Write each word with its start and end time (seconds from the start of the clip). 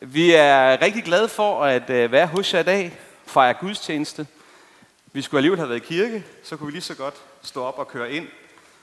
Vi 0.00 0.32
er 0.32 0.82
rigtig 0.82 1.04
glade 1.04 1.28
for 1.28 1.64
at 1.64 1.90
øh, 1.90 2.12
være 2.12 2.26
hos 2.26 2.54
jer 2.54 2.60
i 2.60 2.62
dag, 2.62 2.98
fejre 3.26 3.54
gudstjeneste. 3.54 4.26
Vi 5.12 5.22
skulle 5.22 5.38
alligevel 5.38 5.58
have 5.58 5.68
været 5.68 5.82
i 5.82 5.86
kirke, 5.86 6.24
så 6.42 6.56
kunne 6.56 6.66
vi 6.66 6.72
lige 6.72 6.82
så 6.82 6.94
godt 6.94 7.14
stå 7.42 7.62
op 7.64 7.78
og 7.78 7.88
køre 7.88 8.12
ind. 8.12 8.26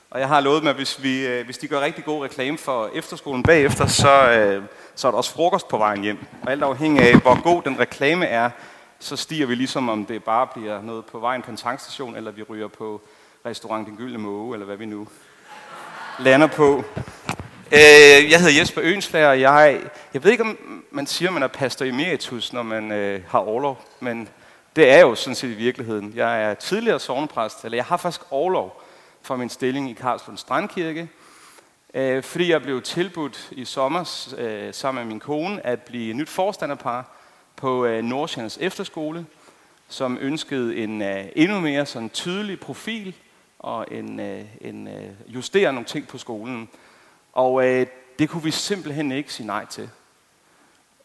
Og 0.09 0.19
jeg 0.19 0.27
har 0.27 0.39
lovet 0.39 0.63
mig, 0.63 0.69
at 0.69 0.75
hvis, 0.75 1.03
vi, 1.03 1.27
øh, 1.27 1.45
hvis 1.45 1.57
de 1.57 1.67
gør 1.67 1.81
rigtig 1.81 2.05
god 2.05 2.23
reklame 2.23 2.57
for 2.57 2.89
efterskolen 2.93 3.43
bagefter, 3.43 3.87
så, 3.87 4.31
øh, 4.31 4.63
så 4.95 5.07
er 5.07 5.11
der 5.11 5.17
også 5.17 5.31
frokost 5.31 5.67
på 5.67 5.77
vejen 5.77 6.01
hjem. 6.01 6.17
Og 6.41 6.51
alt 6.51 6.63
afhængig 6.63 7.03
af, 7.03 7.21
hvor 7.21 7.41
god 7.43 7.61
den 7.61 7.79
reklame 7.79 8.25
er, 8.25 8.49
så 8.99 9.15
stiger 9.15 9.45
vi 9.45 9.55
ligesom, 9.55 9.89
om 9.89 10.05
det 10.05 10.23
bare 10.23 10.47
bliver 10.47 10.81
noget 10.81 11.05
på 11.05 11.19
vejen 11.19 11.41
på 11.41 11.51
en 11.51 11.57
tankstation, 11.57 12.15
eller 12.15 12.31
vi 12.31 12.43
ryger 12.43 12.67
på 12.67 13.01
restaurant 13.45 13.87
Den 13.87 13.97
Gyldne 13.97 14.17
Måge, 14.17 14.55
eller 14.55 14.65
hvad 14.65 14.77
vi 14.77 14.85
nu 14.85 15.07
lander 16.19 16.47
på. 16.47 16.83
Øh, 17.71 18.31
jeg 18.31 18.39
hedder 18.39 18.59
Jesper 18.59 18.81
Ønsberg, 18.83 19.27
og 19.27 19.41
jeg, 19.41 19.81
jeg 20.13 20.23
ved 20.23 20.31
ikke, 20.31 20.43
om 20.43 20.83
man 20.91 21.07
siger, 21.07 21.29
at 21.29 21.33
man 21.33 21.43
er 21.43 21.47
pastor 21.47 21.85
emeritus, 21.85 22.53
når 22.53 22.63
man 22.63 22.91
øh, 22.91 23.21
har 23.27 23.39
overlov, 23.39 23.81
men 23.99 24.29
det 24.75 24.91
er 24.91 24.99
jo 24.99 25.15
sådan 25.15 25.35
set 25.35 25.47
i 25.47 25.53
virkeligheden. 25.53 26.13
Jeg 26.15 26.43
er 26.43 26.53
tidligere 26.53 26.99
sovnepræst, 26.99 27.65
eller 27.65 27.77
jeg 27.77 27.85
har 27.85 27.97
faktisk 27.97 28.21
overlov 28.31 28.81
for 29.21 29.35
min 29.35 29.49
stilling 29.49 29.89
i 29.89 29.93
Karlslund 29.93 30.37
Strandkirke, 30.37 31.09
øh, 31.93 32.23
fordi 32.23 32.51
jeg 32.51 32.61
blev 32.61 32.81
tilbudt 32.81 33.47
i 33.51 33.65
sommer 33.65 34.33
øh, 34.37 34.73
sammen 34.73 35.03
med 35.03 35.09
min 35.09 35.19
kone 35.19 35.65
at 35.65 35.81
blive 35.81 36.13
nyt 36.13 36.29
forstanderpar 36.29 37.15
på 37.55 37.85
øh, 37.85 38.03
Nordsjællands 38.03 38.57
Efterskole, 38.61 39.25
som 39.89 40.17
ønskede 40.21 40.77
en 40.77 41.01
øh, 41.01 41.25
endnu 41.35 41.59
mere 41.59 41.85
sådan 41.85 42.09
tydelig 42.09 42.59
profil 42.59 43.15
og 43.59 43.85
en, 43.91 44.19
øh, 44.19 44.41
en 44.61 44.87
øh, 44.87 45.33
justere 45.35 45.73
nogle 45.73 45.85
ting 45.85 46.07
på 46.07 46.17
skolen. 46.17 46.69
Og 47.35 47.67
øh, 47.67 47.87
det 48.19 48.29
kunne 48.29 48.43
vi 48.43 48.51
simpelthen 48.51 49.11
ikke 49.11 49.33
sige 49.33 49.47
nej 49.47 49.65
til. 49.65 49.89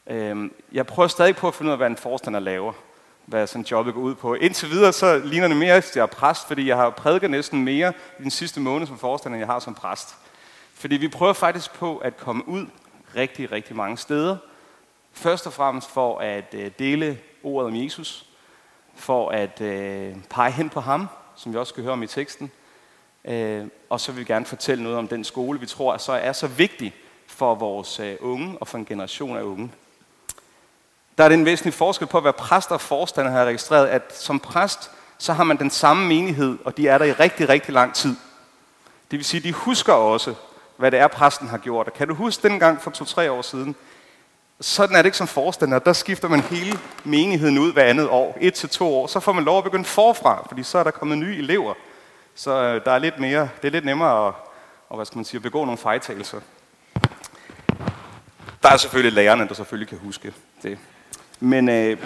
Øh, 0.06 0.50
jeg 0.72 0.86
prøver 0.86 1.08
stadig 1.08 1.36
på 1.36 1.48
at 1.48 1.54
finde 1.54 1.68
ud 1.68 1.72
af, 1.72 1.78
hvad 1.78 1.86
en 1.86 1.96
forstander 1.96 2.40
laver. 2.40 2.72
Hvad 3.26 3.46
sådan 3.46 3.64
jobbet 3.64 3.94
går 3.94 4.00
ud 4.00 4.14
på. 4.14 4.34
Indtil 4.34 4.70
videre 4.70 4.92
så 4.92 5.18
ligner 5.18 5.48
det 5.48 5.56
mere, 5.56 5.74
at 5.74 5.96
jeg 5.96 6.02
er 6.02 6.06
præst, 6.06 6.46
fordi 6.46 6.68
jeg 6.68 6.76
har 6.76 6.90
prædiket 6.90 7.30
næsten 7.30 7.64
mere 7.64 7.92
i 8.18 8.22
den 8.22 8.30
sidste 8.30 8.60
måned 8.60 8.86
som 8.86 8.98
forstander, 8.98 9.36
end 9.36 9.40
jeg 9.40 9.52
har 9.52 9.58
som 9.58 9.74
præst. 9.74 10.16
Fordi 10.74 10.96
vi 10.96 11.08
prøver 11.08 11.32
faktisk 11.32 11.72
på 11.72 11.96
at 11.96 12.16
komme 12.16 12.48
ud 12.48 12.66
rigtig, 13.16 13.52
rigtig 13.52 13.76
mange 13.76 13.96
steder. 13.96 14.36
Først 15.12 15.46
og 15.46 15.52
fremmest 15.52 15.90
for 15.90 16.18
at 16.18 16.54
øh, 16.54 16.70
dele 16.78 17.18
ordet 17.42 17.68
om 17.68 17.76
Jesus. 17.76 18.26
For 18.94 19.30
at 19.30 19.60
øh, 19.60 20.16
pege 20.30 20.50
hen 20.50 20.70
på 20.70 20.80
ham, 20.80 21.08
som 21.36 21.52
vi 21.52 21.58
også 21.58 21.70
skal 21.70 21.82
høre 21.82 21.92
om 21.92 22.02
i 22.02 22.06
teksten. 22.06 22.50
Øh, 23.24 23.66
og 23.90 24.00
så 24.00 24.12
vil 24.12 24.18
vi 24.18 24.24
gerne 24.24 24.46
fortælle 24.46 24.82
noget 24.84 24.98
om 24.98 25.08
den 25.08 25.24
skole, 25.24 25.60
vi 25.60 25.66
tror 25.66 25.96
så 25.96 26.12
er 26.12 26.32
så 26.32 26.46
vigtig 26.46 26.94
for 27.26 27.54
vores 27.54 28.00
øh, 28.00 28.16
unge 28.20 28.58
og 28.60 28.68
for 28.68 28.78
en 28.78 28.84
generation 28.84 29.36
af 29.36 29.42
unge. 29.42 29.70
Der 31.18 31.24
er 31.24 31.28
den 31.28 31.44
væsentlige 31.44 31.74
forskel 31.74 32.06
på 32.06 32.18
at 32.18 32.24
være 32.24 32.32
præst 32.32 32.70
og 32.70 32.80
forstander, 32.80 33.30
har 33.30 33.44
registreret, 33.44 33.86
at 33.86 34.16
som 34.16 34.40
præst, 34.40 34.90
så 35.18 35.32
har 35.32 35.44
man 35.44 35.56
den 35.56 35.70
samme 35.70 36.08
menighed, 36.08 36.58
og 36.64 36.76
de 36.76 36.88
er 36.88 36.98
der 36.98 37.04
i 37.04 37.12
rigtig, 37.12 37.48
rigtig 37.48 37.74
lang 37.74 37.94
tid. 37.94 38.16
Det 39.10 39.16
vil 39.18 39.24
sige, 39.24 39.40
de 39.40 39.52
husker 39.52 39.92
også, 39.92 40.34
hvad 40.76 40.90
det 40.90 40.98
er, 40.98 41.08
præsten 41.08 41.48
har 41.48 41.58
gjort. 41.58 41.86
Og 41.86 41.92
kan 41.92 42.08
du 42.08 42.14
huske 42.14 42.48
dengang 42.48 42.82
for 42.82 42.90
to-tre 42.90 43.30
år 43.30 43.42
siden? 43.42 43.74
Sådan 44.60 44.96
er 44.96 45.02
det 45.02 45.06
ikke 45.06 45.18
som 45.18 45.26
forstander. 45.26 45.78
Der 45.78 45.92
skifter 45.92 46.28
man 46.28 46.40
hele 46.40 46.78
menigheden 47.04 47.58
ud 47.58 47.72
hver 47.72 47.84
andet 47.84 48.08
år. 48.08 48.38
Et 48.40 48.54
til 48.54 48.68
to 48.68 48.94
år. 48.94 49.06
Så 49.06 49.20
får 49.20 49.32
man 49.32 49.44
lov 49.44 49.58
at 49.58 49.64
begynde 49.64 49.84
forfra, 49.84 50.44
fordi 50.48 50.62
så 50.62 50.78
er 50.78 50.82
der 50.82 50.90
kommet 50.90 51.18
nye 51.18 51.38
elever. 51.38 51.74
Så 52.40 52.50
øh, 52.50 52.84
der 52.84 52.90
er 52.90 52.98
lidt 52.98 53.18
mere, 53.18 53.48
det 53.62 53.68
er 53.68 53.72
lidt 53.72 53.84
nemmere 53.84 54.28
at, 54.28 54.34
og 54.88 54.96
hvad 54.96 55.06
skal 55.06 55.18
man 55.18 55.24
sige, 55.24 55.38
at 55.38 55.42
begå 55.42 55.64
nogle 55.64 55.78
fejltagelser. 55.78 56.40
Der 58.62 58.68
er 58.70 58.76
selvfølgelig 58.76 59.12
lærerne, 59.12 59.48
der 59.48 59.54
selvfølgelig 59.54 59.88
kan 59.88 59.98
huske 59.98 60.34
det. 60.62 60.78
Men 61.40 61.68
øh, 61.68 61.98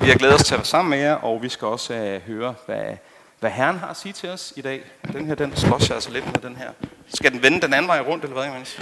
vi 0.00 0.08
har 0.08 0.18
glædet 0.18 0.34
os 0.34 0.44
til 0.44 0.54
at 0.54 0.58
være 0.58 0.64
sammen 0.64 0.90
med 0.90 0.98
jer, 0.98 1.14
og 1.14 1.42
vi 1.42 1.48
skal 1.48 1.68
også 1.68 1.94
øh, 1.94 2.20
høre, 2.20 2.54
hvad, 2.66 2.96
hvad 3.40 3.50
Herren 3.50 3.78
har 3.78 3.88
at 3.88 3.96
sige 3.96 4.12
til 4.12 4.28
os 4.28 4.52
i 4.56 4.60
dag. 4.60 4.84
Den 5.12 5.26
her, 5.26 5.34
den 5.34 5.56
slås 5.56 5.88
jeg 5.88 5.94
altså 5.94 6.10
lidt 6.10 6.26
med 6.26 6.50
den 6.50 6.56
her. 6.56 6.70
Skal 7.14 7.32
den 7.32 7.42
vende 7.42 7.60
den 7.60 7.74
anden 7.74 7.88
vej 7.88 8.00
rundt, 8.00 8.24
eller 8.24 8.36
hvad, 8.36 8.46
Johannes? 8.46 8.80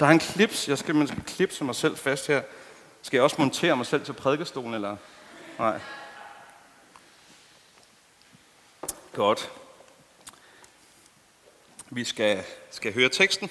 Der 0.00 0.06
er 0.06 0.10
en 0.10 0.18
klips. 0.18 0.68
Jeg 0.68 0.78
skal, 0.78 0.94
man 0.94 1.06
skal 1.06 1.22
klipse 1.22 1.64
mig 1.64 1.74
selv 1.74 1.96
fast 1.96 2.26
her. 2.26 2.40
Skal 3.02 3.16
jeg 3.16 3.24
også 3.24 3.36
montere 3.38 3.76
mig 3.76 3.86
selv 3.86 4.04
til 4.04 4.12
prædikestolen, 4.12 4.74
eller? 4.74 4.96
Nej. 5.58 5.80
Godt. 9.14 9.50
Vi 11.90 12.04
skal, 12.04 12.44
skal 12.70 12.94
høre 12.94 13.08
teksten. 13.08 13.50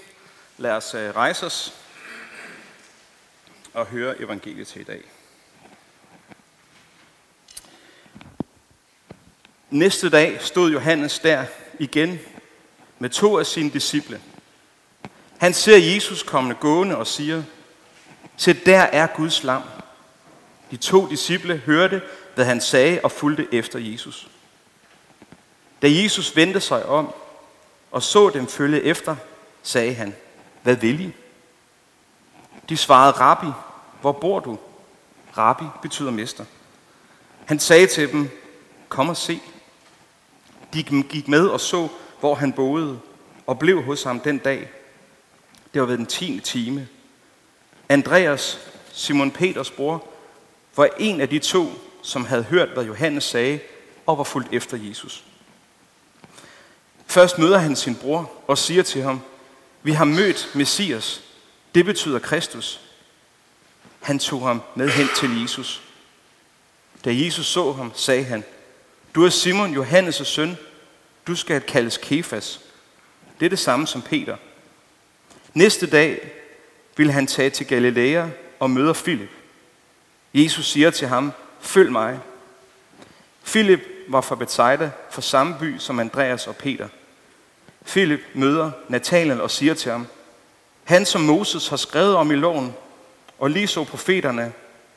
Lad 0.58 0.72
os 0.72 0.94
øh, 0.94 1.16
rejse 1.16 1.46
os 1.46 1.74
og 3.74 3.86
høre 3.86 4.22
evangeliet 4.22 4.68
til 4.68 4.82
i 4.82 4.84
dag. 4.84 5.02
Næste 9.70 10.10
dag 10.10 10.42
stod 10.42 10.72
Johannes 10.72 11.20
der 11.20 11.46
igen 11.80 12.20
med 13.00 13.10
to 13.10 13.40
af 13.40 13.46
sine 13.46 13.70
disciple. 13.70 14.22
Han 15.38 15.54
ser 15.54 15.78
Jesus 15.78 16.24
kommende 16.24 16.56
gående 16.56 16.98
og 16.98 17.08
siger, 17.08 17.44
Se, 18.38 18.54
der 18.54 18.82
er 18.82 19.08
Guds 19.08 19.44
lam. 19.44 19.64
De 20.72 20.78
to 20.78 21.10
disciple 21.10 21.58
hørte, 21.58 22.02
hvad 22.36 22.46
han 22.46 22.62
sagde 22.62 23.00
og 23.04 23.12
fulgte 23.12 23.48
efter 23.52 23.80
Jesus. 23.80 24.30
Da 25.84 25.88
Jesus 25.92 26.36
vendte 26.36 26.60
sig 26.60 26.86
om 26.86 27.14
og 27.92 28.04
så 28.04 28.30
dem 28.30 28.48
følge 28.48 28.82
efter, 28.82 29.16
sagde 29.64 29.94
han, 29.94 30.16
hvad 30.62 30.76
vil 30.76 31.00
I? 31.02 31.14
De 32.70 32.78
svarede, 32.78 33.12
Rabbi, 33.12 33.52
hvor 34.02 34.12
bor 34.12 34.40
du? 34.40 34.58
Rabbi 35.38 35.66
betyder 35.82 36.12
mester. 36.12 36.46
Han 37.46 37.60
sagde 37.60 37.88
til 37.88 38.12
dem, 38.12 38.30
kom 38.90 39.10
og 39.10 39.18
se. 39.18 39.42
De 40.74 40.84
gik 40.84 41.28
med 41.28 41.48
og 41.48 41.60
så, 41.60 41.88
hvor 42.20 42.36
han 42.36 42.54
boede, 42.54 43.00
og 43.48 43.60
blev 43.60 43.84
hos 43.84 44.04
ham 44.04 44.20
den 44.20 44.38
dag. 44.38 44.70
Det 45.74 45.82
var 45.82 45.88
ved 45.88 45.98
den 45.98 46.06
tiende 46.06 46.40
time. 46.40 46.88
Andreas, 47.90 48.60
Simon 48.94 49.32
Peters 49.32 49.72
bror, 49.72 50.08
var 50.76 50.90
en 51.00 51.22
af 51.22 51.30
de 51.30 51.40
to, 51.40 51.72
som 52.02 52.26
havde 52.26 52.44
hørt, 52.44 52.70
hvad 52.70 52.84
Johannes 52.84 53.24
sagde, 53.24 53.60
og 54.06 54.18
var 54.18 54.24
fulgt 54.24 54.54
efter 54.54 54.78
Jesus. 54.78 55.24
Først 57.14 57.40
møder 57.40 57.58
han 57.58 57.76
sin 57.76 57.96
bror 57.96 58.32
og 58.48 58.58
siger 58.58 58.84
til 58.84 59.02
ham, 59.02 59.22
vi 59.84 59.92
har 59.92 60.06
mødt 60.06 60.50
Messias, 60.56 61.22
det 61.76 61.86
betyder 61.86 62.20
Kristus. 62.20 62.82
Han 64.02 64.20
tog 64.20 64.48
ham 64.48 64.62
med 64.76 64.90
hen 64.90 65.08
til 65.16 65.42
Jesus. 65.42 65.82
Da 67.06 67.10
Jesus 67.14 67.46
så 67.46 67.72
ham, 67.72 67.92
sagde 67.96 68.24
han, 68.24 68.44
du 69.16 69.26
er 69.26 69.30
Simon, 69.30 69.78
Johannes' 69.78 70.24
søn, 70.24 70.58
du 71.28 71.36
skal 71.36 71.62
kaldes 71.62 71.98
Kefas. 71.98 72.60
Det 73.40 73.46
er 73.46 73.50
det 73.50 73.60
samme 73.60 73.88
som 73.88 74.02
Peter. 74.02 74.38
Næste 75.54 75.88
dag 75.88 76.32
vil 76.98 77.12
han 77.12 77.28
tage 77.28 77.50
til 77.50 77.68
Galilea 77.68 78.28
og 78.60 78.70
møder 78.70 78.94
Filip. 78.94 79.32
Jesus 80.34 80.66
siger 80.72 80.92
til 80.92 81.08
ham, 81.08 81.32
følg 81.60 81.92
mig. 81.92 82.20
Filip 83.44 83.82
var 84.08 84.22
fra 84.22 84.36
Bethsaida, 84.36 84.92
fra 85.12 85.22
samme 85.22 85.56
by 85.60 85.78
som 85.78 86.00
Andreas 86.00 86.48
og 86.48 86.56
Peter. 86.56 86.88
Filip 87.86 88.22
møder 88.34 88.72
Nathanael 88.88 89.42
og 89.42 89.52
siger 89.52 89.74
til 89.74 89.92
ham, 89.92 90.08
han 90.84 91.06
som 91.06 91.22
Moses 91.22 91.68
har 91.68 91.78
skrevet 91.78 92.16
om 92.16 92.32
i 92.32 92.36
loven, 92.36 92.74
og 93.40 93.50
lige 93.50 93.68
så 93.68 93.84
profeterne, 93.84 94.54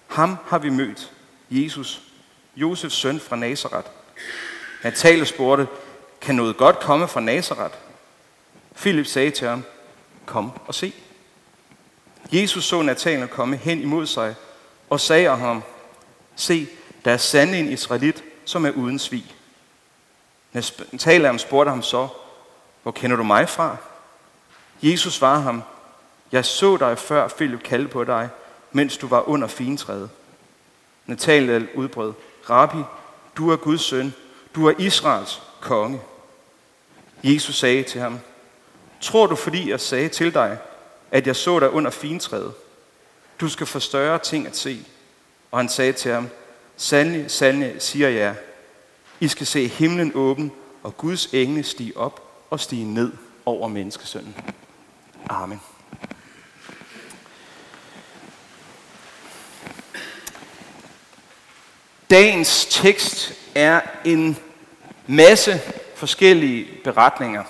ham 0.06 0.36
har 0.46 0.58
vi 0.58 0.68
mødt, 0.70 1.12
Jesus, 1.50 2.02
Josefs 2.56 2.94
søn 2.94 3.20
fra 3.20 3.36
Nazareth. 3.36 3.88
Nathanael 4.84 5.26
spurgte, 5.26 5.66
kan 6.20 6.34
noget 6.34 6.56
godt 6.56 6.80
komme 6.80 7.08
fra 7.08 7.20
Nazareth? 7.20 7.74
Filip 8.74 9.06
sagde 9.06 9.30
til 9.30 9.48
ham, 9.48 9.64
kom 10.26 10.52
og 10.66 10.74
se. 10.74 10.92
Jesus 12.32 12.64
så 12.64 12.82
Nathanael 12.82 13.28
komme 13.28 13.56
hen 13.56 13.80
imod 13.80 14.06
sig 14.06 14.34
og 14.90 15.00
sagde 15.00 15.28
om 15.28 15.40
ham, 15.40 15.62
se, 16.36 16.68
der 17.04 17.12
er 17.12 17.16
sande 17.16 17.58
en 17.58 17.72
israelit, 17.72 18.24
som 18.44 18.66
er 18.66 18.70
uden 18.70 18.98
svig. 18.98 19.34
Nathanael 20.52 21.38
spurgte 21.38 21.70
ham 21.70 21.82
så, 21.82 22.08
hvor 22.86 22.92
kender 22.92 23.16
du 23.16 23.22
mig 23.22 23.48
fra? 23.48 23.76
Jesus 24.82 25.14
svarede 25.14 25.42
ham, 25.42 25.62
jeg 26.32 26.44
så 26.44 26.76
dig 26.76 26.98
før 26.98 27.28
Philip 27.28 27.62
kaldte 27.62 27.88
på 27.88 28.04
dig, 28.04 28.28
mens 28.72 28.96
du 28.96 29.06
var 29.06 29.28
under 29.28 29.48
fintræet. 29.48 30.10
Nathanael 31.06 31.68
udbrød, 31.74 32.12
Rabbi, 32.50 32.78
du 33.36 33.50
er 33.50 33.56
Guds 33.56 33.80
søn, 33.80 34.14
du 34.54 34.66
er 34.66 34.74
Israels 34.78 35.42
konge. 35.60 36.00
Jesus 37.24 37.58
sagde 37.58 37.82
til 37.82 38.00
ham, 38.00 38.18
tror 39.00 39.26
du 39.26 39.36
fordi 39.36 39.70
jeg 39.70 39.80
sagde 39.80 40.08
til 40.08 40.34
dig, 40.34 40.58
at 41.10 41.26
jeg 41.26 41.36
så 41.36 41.60
dig 41.60 41.70
under 41.70 41.90
fintræet? 41.90 42.54
Du 43.40 43.48
skal 43.48 43.66
få 43.66 43.80
større 43.80 44.18
ting 44.18 44.46
at 44.46 44.56
se. 44.56 44.84
Og 45.50 45.58
han 45.58 45.68
sagde 45.68 45.92
til 45.92 46.12
ham, 46.12 46.28
sandelig, 46.76 47.30
sandelig, 47.30 47.82
siger 47.82 48.08
jeg, 48.08 48.34
I 49.20 49.28
skal 49.28 49.46
se 49.46 49.68
himlen 49.68 50.12
åben, 50.14 50.52
og 50.82 50.96
Guds 50.96 51.26
engle 51.26 51.62
stige 51.62 51.96
op 51.96 52.25
og 52.50 52.60
stige 52.60 52.84
ned 52.84 53.12
over 53.46 53.68
menneskesønnen. 53.68 54.34
Amen. 55.28 55.60
Dagens 62.10 62.66
tekst 62.70 63.32
er 63.54 63.80
en 64.04 64.36
masse 65.06 65.60
forskellige 65.94 66.66
beretninger, 66.84 67.44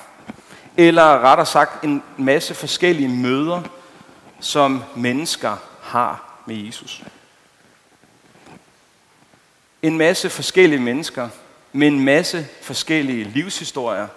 eller 0.77 1.03
rettere 1.03 1.47
sagt 1.47 1.85
en 1.85 2.03
masse 2.17 2.55
forskellige 2.55 3.09
møder, 3.09 3.63
som 4.41 4.83
mennesker 4.97 5.57
har 5.83 6.43
med 6.47 6.57
Jesus. 6.57 7.03
En 9.83 9.99
masse 9.99 10.31
forskellige 10.31 10.81
mennesker 10.81 11.29
med 11.73 11.87
en 11.89 12.01
masse 12.01 12.47
forskellige 12.63 13.25
livshistorier 13.25 14.09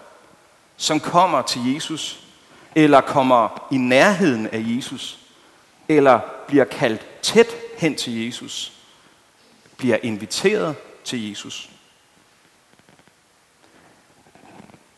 som 0.79 0.99
kommer 0.99 1.41
til 1.41 1.73
Jesus, 1.73 2.19
eller 2.75 3.01
kommer 3.01 3.67
i 3.71 3.77
nærheden 3.77 4.47
af 4.47 4.63
Jesus, 4.65 5.19
eller 5.87 6.19
bliver 6.47 6.65
kaldt 6.65 7.21
tæt 7.21 7.47
hen 7.77 7.95
til 7.95 8.25
Jesus, 8.25 8.71
bliver 9.77 9.97
inviteret 10.03 10.75
til 11.03 11.29
Jesus. 11.29 11.69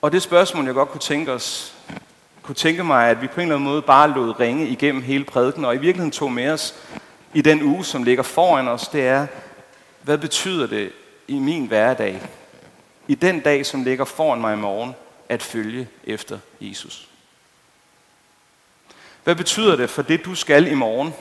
Og 0.01 0.11
det 0.11 0.21
spørgsmål, 0.21 0.65
jeg 0.65 0.73
godt 0.73 0.89
kunne 0.89 1.01
tænke 1.01 1.31
os, 1.31 1.75
kunne 2.41 2.55
tænke 2.55 2.83
mig, 2.83 3.09
at 3.09 3.21
vi 3.21 3.27
på 3.27 3.35
en 3.35 3.41
eller 3.41 3.55
anden 3.55 3.69
måde 3.69 3.81
bare 3.81 4.11
lod 4.11 4.39
ringe 4.39 4.67
igennem 4.67 5.01
hele 5.01 5.23
prædiken, 5.23 5.65
og 5.65 5.75
i 5.75 5.77
virkeligheden 5.77 6.11
tog 6.11 6.31
med 6.31 6.49
os 6.49 6.75
i 7.33 7.41
den 7.41 7.63
uge, 7.63 7.85
som 7.85 8.03
ligger 8.03 8.23
foran 8.23 8.67
os, 8.67 8.87
det 8.87 9.07
er, 9.07 9.27
hvad 10.01 10.17
betyder 10.17 10.67
det 10.67 10.91
i 11.27 11.39
min 11.39 11.65
hverdag, 11.65 12.21
i 13.07 13.15
den 13.15 13.39
dag, 13.39 13.65
som 13.65 13.83
ligger 13.83 14.05
foran 14.05 14.41
mig 14.41 14.53
i 14.53 14.57
morgen, 14.57 14.95
at 15.31 15.43
følge 15.43 15.87
efter 16.03 16.39
Jesus? 16.61 17.09
Hvad 19.23 19.35
betyder 19.35 19.75
det 19.75 19.89
for 19.89 20.01
det, 20.01 20.25
du 20.25 20.35
skal 20.35 20.67
i 20.67 20.73
morgen? 20.73 21.13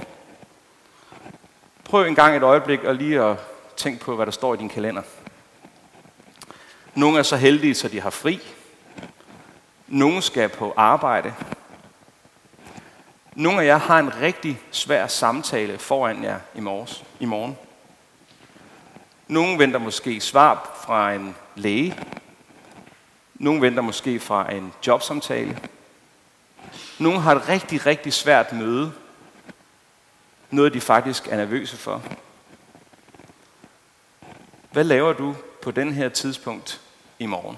Prøv 1.85 2.07
en 2.07 2.15
gang 2.15 2.37
et 2.37 2.43
øjeblik 2.43 2.85
og 2.85 2.95
lige 2.95 3.23
at 3.23 3.37
tænke 3.77 4.05
på, 4.05 4.17
hvad 4.17 4.27
der 4.27 4.33
står 4.33 4.55
i 4.55 4.57
din 4.57 4.69
kalender. 4.69 5.03
Nogle 6.95 7.19
er 7.19 7.23
så 7.23 7.37
heldige, 7.37 7.75
så 7.75 7.89
de 7.89 8.01
har 8.01 8.11
fri. 8.11 8.41
Nogle 9.87 10.23
skal 10.23 10.49
på 10.49 10.75
arbejde. 10.77 11.35
Nogle 13.35 13.63
af 13.63 13.67
jer 13.67 13.77
har 13.77 13.99
en 13.99 14.21
rigtig 14.21 14.61
svær 14.71 15.07
samtale 15.07 15.79
foran 15.79 16.25
jer 16.25 16.39
i, 16.55 16.61
morges, 16.61 17.05
i 17.21 17.25
morgen. 17.25 17.59
Nogle 19.29 19.59
venter 19.59 19.79
måske 19.79 20.21
svar 20.21 20.81
fra 20.85 21.13
en 21.13 21.37
læge. 21.55 21.99
Nogle 23.41 23.61
venter 23.61 23.83
måske 23.83 24.21
fra 24.21 24.53
en 24.53 24.73
jobsamtale. 24.87 25.59
Nogle 26.99 27.21
har 27.21 27.35
et 27.35 27.49
rigtig, 27.49 27.87
rigtig 27.87 28.13
svært 28.13 28.53
møde. 28.53 28.93
Noget, 30.51 30.75
de 30.75 30.81
faktisk 30.81 31.29
er 31.29 31.37
nervøse 31.37 31.77
for. 31.77 32.03
Hvad 34.73 34.85
laver 34.85 35.13
du 35.13 35.37
på 35.63 35.71
den 35.71 35.93
her 35.93 36.09
tidspunkt 36.09 36.81
i 37.19 37.27
morgen? 37.27 37.57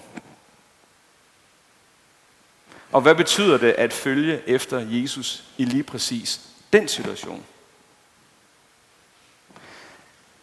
Og 2.92 3.00
hvad 3.00 3.14
betyder 3.14 3.58
det 3.58 3.72
at 3.72 3.92
følge 3.92 4.48
efter 4.48 4.78
Jesus 4.78 5.44
i 5.58 5.64
lige 5.64 5.82
præcis 5.82 6.40
den 6.72 6.88
situation? 6.88 7.44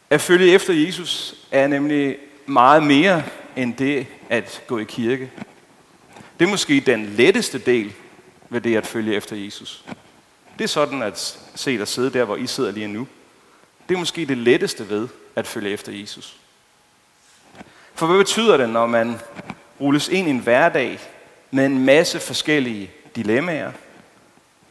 At 0.10 0.22
følge 0.22 0.52
efter 0.54 0.74
Jesus 0.74 1.36
er 1.52 1.68
nemlig 1.68 2.18
meget 2.46 2.84
mere 2.84 3.24
end 3.62 3.74
det 3.76 4.08
at 4.30 4.64
gå 4.68 4.78
i 4.78 4.84
kirke. 4.84 5.32
Det 6.40 6.46
er 6.46 6.50
måske 6.50 6.80
den 6.80 7.06
letteste 7.06 7.58
del 7.58 7.94
ved 8.50 8.62
det 8.62 8.76
at 8.76 8.88
følge 8.88 9.16
efter 9.16 9.36
Jesus. 9.36 9.84
Det 10.58 10.64
er 10.64 10.68
sådan 10.68 11.02
at 11.02 11.40
se 11.56 11.78
dig 11.78 11.88
sidde 11.88 12.14
der, 12.14 12.26
hvor 12.26 12.36
I 12.36 12.48
sidder 12.48 12.72
lige 12.72 12.88
nu. 12.88 13.08
Det 13.90 13.96
er 13.96 14.00
måske 14.00 14.26
det 14.26 14.38
letteste 14.38 14.90
ved 14.90 15.08
at 15.36 15.48
følge 15.48 15.70
efter 15.70 15.92
Jesus. 15.92 16.36
For 17.94 18.08
hvad 18.08 18.18
betyder 18.18 18.58
det, 18.58 18.70
når 18.70 18.88
man 18.88 19.20
rulles 19.82 20.08
ind 20.08 20.28
i 20.28 20.32
en 20.32 20.40
hverdag 20.40 21.00
med 21.52 21.66
en 21.66 21.86
masse 21.86 22.20
forskellige 22.20 22.92
dilemmaer, 23.16 23.72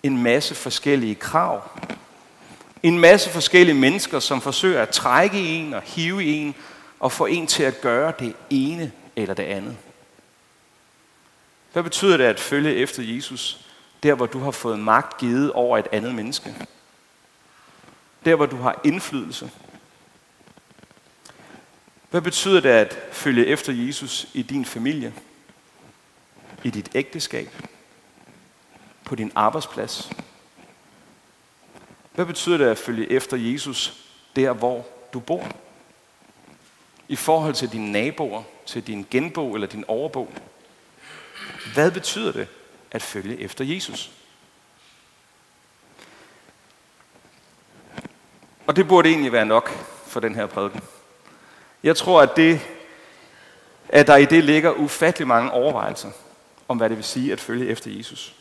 en 0.02 0.23
masse 0.23 0.55
forskellige 0.55 1.14
krav, 1.14 1.62
en 2.82 2.99
masse 2.99 3.31
forskellige 3.31 3.75
mennesker, 3.75 4.20
som 4.20 4.40
forsøger 4.40 4.82
at 4.82 4.88
trække 4.88 5.38
en 5.38 5.75
og 5.75 5.82
hive 5.82 6.25
en 6.25 6.55
og 7.00 7.12
få 7.12 7.27
en 7.27 7.47
til 7.47 7.62
at 7.62 7.81
gøre 7.81 8.12
det 8.19 8.37
ene 8.50 8.93
eller 9.17 9.35
det 9.35 9.43
andet. 9.43 9.77
Hvad 11.73 11.83
betyder 11.83 12.17
det 12.17 12.25
at 12.25 12.41
følge 12.41 12.75
efter 12.75 13.03
Jesus, 13.03 13.67
der 14.03 14.15
hvor 14.15 14.27
du 14.27 14.39
har 14.39 14.50
fået 14.50 14.79
magt 14.79 15.19
givet 15.19 15.53
over 15.53 15.79
et 15.79 15.87
andet 15.93 16.15
menneske? 16.15 16.55
Der 18.25 18.35
hvor 18.35 18.47
du 18.47 18.56
har 18.56 18.81
indflydelse? 18.85 19.50
Hvad 22.11 22.21
betyder 22.21 22.61
det 22.61 22.69
at 22.69 22.99
følge 23.12 23.47
efter 23.47 23.73
Jesus 23.73 24.29
i 24.35 24.43
din 24.43 24.65
familie? 24.65 25.15
I 26.65 26.71
dit 26.71 26.91
ægteskab? 26.95 27.49
På 29.05 29.15
din 29.15 29.33
arbejdsplads? 29.35 30.11
Hvad 32.15 32.27
betyder 32.27 32.56
det 32.56 32.65
at 32.65 32.79
følge 32.79 33.12
efter 33.12 33.37
Jesus 33.37 34.05
der, 34.37 34.53
hvor 34.53 34.87
du 35.12 35.21
bor? 35.21 35.53
I 37.08 37.16
forhold 37.16 37.55
til 37.55 37.72
dine 37.72 37.93
naboer, 37.93 38.43
til 38.66 38.87
din 38.87 39.06
genbo 39.10 39.55
eller 39.55 39.66
din 39.66 39.84
overbo? 39.88 40.32
Hvad 41.75 41.90
betyder 41.90 42.32
det 42.32 42.49
at 42.90 43.02
følge 43.02 43.40
efter 43.40 43.64
Jesus? 43.64 44.10
Og 48.66 48.76
det 48.76 48.88
burde 48.88 49.08
egentlig 49.08 49.32
være 49.32 49.46
nok 49.46 49.70
for 50.06 50.20
den 50.20 50.34
her 50.34 50.46
prædiken. 50.46 50.81
Jeg 51.82 51.96
tror, 51.96 52.22
at, 52.22 52.37
det, 52.37 52.60
at 53.88 54.06
der 54.06 54.16
i 54.16 54.25
det 54.25 54.44
ligger 54.44 54.70
ufattelig 54.70 55.28
mange 55.28 55.50
overvejelser 55.50 56.11
om, 56.69 56.76
hvad 56.76 56.88
det 56.88 56.96
vil 56.96 57.04
sige 57.04 57.32
at 57.32 57.40
følge 57.40 57.66
efter 57.66 57.90
Jesus. 57.90 58.34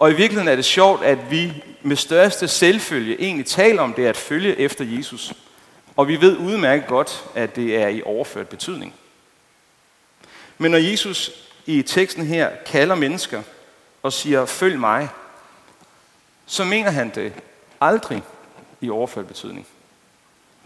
Og 0.00 0.10
i 0.10 0.14
virkeligheden 0.14 0.48
er 0.48 0.56
det 0.56 0.64
sjovt, 0.64 1.02
at 1.02 1.30
vi 1.30 1.64
med 1.82 1.96
største 1.96 2.48
selvfølge 2.48 3.20
egentlig 3.20 3.46
taler 3.46 3.82
om 3.82 3.92
det 3.92 4.06
at 4.06 4.16
følge 4.16 4.56
efter 4.56 4.84
Jesus. 4.84 5.32
Og 5.98 6.08
vi 6.08 6.20
ved 6.20 6.36
udmærket 6.36 6.86
godt, 6.86 7.24
at 7.34 7.56
det 7.56 7.76
er 7.76 7.88
i 7.88 8.02
overført 8.02 8.48
betydning. 8.48 8.94
Men 10.58 10.70
når 10.70 10.78
Jesus 10.78 11.30
i 11.66 11.82
teksten 11.82 12.26
her 12.26 12.50
kalder 12.66 12.94
mennesker 12.94 13.42
og 14.02 14.12
siger, 14.12 14.46
følg 14.46 14.78
mig, 14.78 15.08
så 16.46 16.64
mener 16.64 16.90
han 16.90 17.10
det 17.14 17.32
aldrig 17.80 18.22
i 18.80 18.90
overført 18.90 19.26
betydning. 19.26 19.66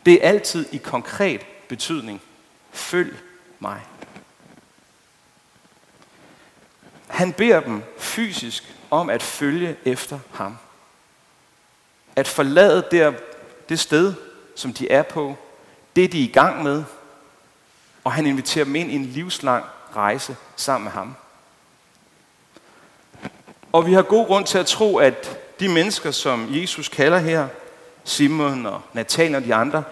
Det 0.07 0.25
er 0.25 0.29
altid 0.29 0.67
i 0.73 0.77
konkret 0.77 1.47
betydning. 1.69 2.23
Følg 2.73 3.17
mig. 3.59 3.81
Han 7.09 7.33
beder 7.33 7.61
dem 7.61 7.83
fysisk 7.99 8.75
om 8.91 9.11
at 9.11 9.23
følge 9.23 9.77
efter 9.85 10.19
ham. 10.33 10.59
At 12.17 12.29
forlade 12.29 12.89
der, 12.91 13.13
det 13.69 13.81
sted, 13.81 14.15
som 14.55 14.73
de 14.73 14.91
er 14.91 15.03
på, 15.03 15.37
det 15.97 16.13
de 16.13 16.21
er 16.21 16.25
i 16.25 16.33
gang 16.33 16.63
med, 16.63 16.85
og 18.05 18.13
han 18.13 18.27
inviterer 18.27 18.65
dem 18.65 18.75
ind 18.75 18.91
i 18.91 18.95
en 18.95 19.05
livslang 19.05 19.65
rejse 19.97 20.37
sammen 20.57 20.85
med 20.85 20.93
ham. 20.93 21.15
Og 23.73 23.87
vi 23.87 23.93
har 23.93 24.03
god 24.03 24.27
grund 24.27 24.47
til 24.47 24.59
at 24.59 24.67
tro, 24.67 24.97
at 24.97 25.39
de 25.61 25.69
mennesker, 25.69 26.11
som 26.11 26.49
Jesus 26.51 26.89
kalder 26.89 27.19
her, 27.19 27.49
Simon 28.05 28.67
og 28.67 28.81
Nathanael 28.93 29.35
og 29.35 29.45
de 29.45 29.55
andre, 29.55 29.85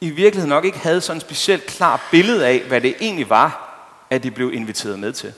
i 0.00 0.10
virkeligheden 0.10 0.48
nok 0.48 0.64
ikke 0.64 0.78
havde 0.78 1.00
sådan 1.00 1.16
et 1.16 1.22
specielt 1.22 1.66
klart 1.66 2.00
billede 2.10 2.46
af, 2.46 2.60
hvad 2.60 2.80
det 2.80 2.96
egentlig 3.00 3.28
var, 3.30 3.76
at 4.10 4.22
de 4.22 4.30
blev 4.30 4.52
inviteret 4.52 4.98
med 4.98 5.12
til. 5.12 5.32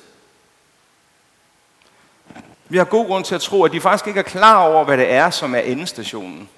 Vi 2.69 2.79
har 2.79 2.85
god 2.85 3.07
grund 3.07 3.25
til 3.25 3.35
at 3.35 3.41
tro, 3.41 3.65
at 3.65 3.73
de 3.73 3.81
faktisk 3.81 4.07
ikke 4.07 4.19
er 4.19 4.25
klar 4.25 4.57
over, 4.57 4.85
hvad 4.85 4.99
det 4.99 5.11
er, 5.11 5.31
som 5.31 5.55
er 5.55 5.59
endestationen. 5.59 6.49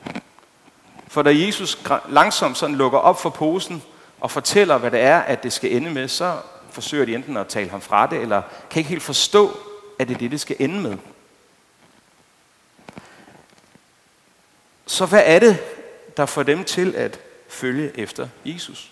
For 1.15 1.23
da 1.23 1.31
Jesus 1.31 1.79
langsomt 2.09 2.59
sådan 2.59 2.77
lukker 2.77 2.99
op 2.99 3.21
for 3.21 3.31
posen 3.31 3.83
og 4.21 4.31
fortæller, 4.31 4.79
hvad 4.79 4.91
det 4.91 5.01
er, 5.01 5.19
at 5.19 5.43
det 5.43 5.53
skal 5.53 5.77
ende 5.77 5.91
med, 5.91 6.09
så 6.09 6.41
forsøger 6.71 7.05
de 7.05 7.15
enten 7.15 7.37
at 7.37 7.47
tale 7.47 7.71
ham 7.71 7.81
fra 7.81 8.07
det, 8.07 8.21
eller 8.21 8.43
kan 8.71 8.81
ikke 8.81 8.91
helt 8.91 9.03
forstå, 9.03 9.57
at 9.99 10.09
det 10.09 10.15
er 10.15 10.19
det, 10.19 10.31
det 10.31 10.41
skal 10.41 10.57
ende 10.59 10.81
med. 10.81 10.97
Så 14.87 15.07
hvad 15.07 15.23
er 15.25 15.39
det, 15.39 15.59
der 16.17 16.27
får 16.27 16.43
dem 16.43 16.65
til 16.65 16.95
at 16.95 17.21
følge 17.49 17.99
efter 17.99 18.29
Jesus? 18.45 18.91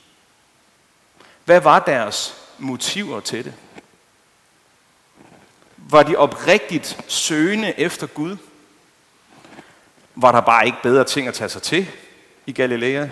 Hvad 1.44 1.60
var 1.60 1.78
deres 1.78 2.34
motiver 2.58 3.20
til 3.20 3.44
det? 3.44 3.54
Var 5.76 6.02
de 6.02 6.16
oprigtigt 6.16 6.98
søgende 7.08 7.78
efter 7.78 8.06
Gud? 8.06 8.36
Var 10.14 10.32
der 10.32 10.40
bare 10.40 10.66
ikke 10.66 10.78
bedre 10.82 11.04
ting 11.04 11.28
at 11.28 11.34
tage 11.34 11.48
sig 11.48 11.62
til 11.62 11.88
i 12.46 12.52
Galilea? 12.52 13.08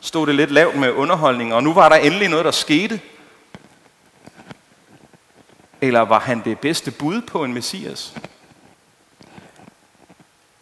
Stod 0.00 0.26
det 0.26 0.34
lidt 0.34 0.50
lavt 0.50 0.76
med 0.76 0.92
underholdning, 0.92 1.54
og 1.54 1.62
nu 1.62 1.72
var 1.72 1.88
der 1.88 1.96
endelig 1.96 2.28
noget, 2.28 2.44
der 2.44 2.50
skete? 2.50 3.00
Eller 5.80 6.00
var 6.00 6.20
han 6.20 6.44
det 6.44 6.58
bedste 6.58 6.90
bud 6.90 7.20
på 7.20 7.44
en 7.44 7.54
messias? 7.54 8.14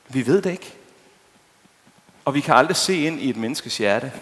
Vi 0.09 0.27
ved 0.27 0.43
det 0.43 0.51
ikke. 0.51 0.75
Og 2.25 2.35
vi 2.35 2.41
kan 2.41 2.55
aldrig 2.55 2.77
se 2.77 2.97
ind 2.97 3.21
i 3.21 3.31
et 3.31 3.37
menneskes 3.37 3.79
hjerte. 3.79 4.13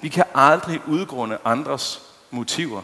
Vi 0.00 0.08
kan 0.08 0.24
aldrig 0.34 0.80
udgrunde 0.86 1.38
andres 1.44 2.02
motiver 2.30 2.82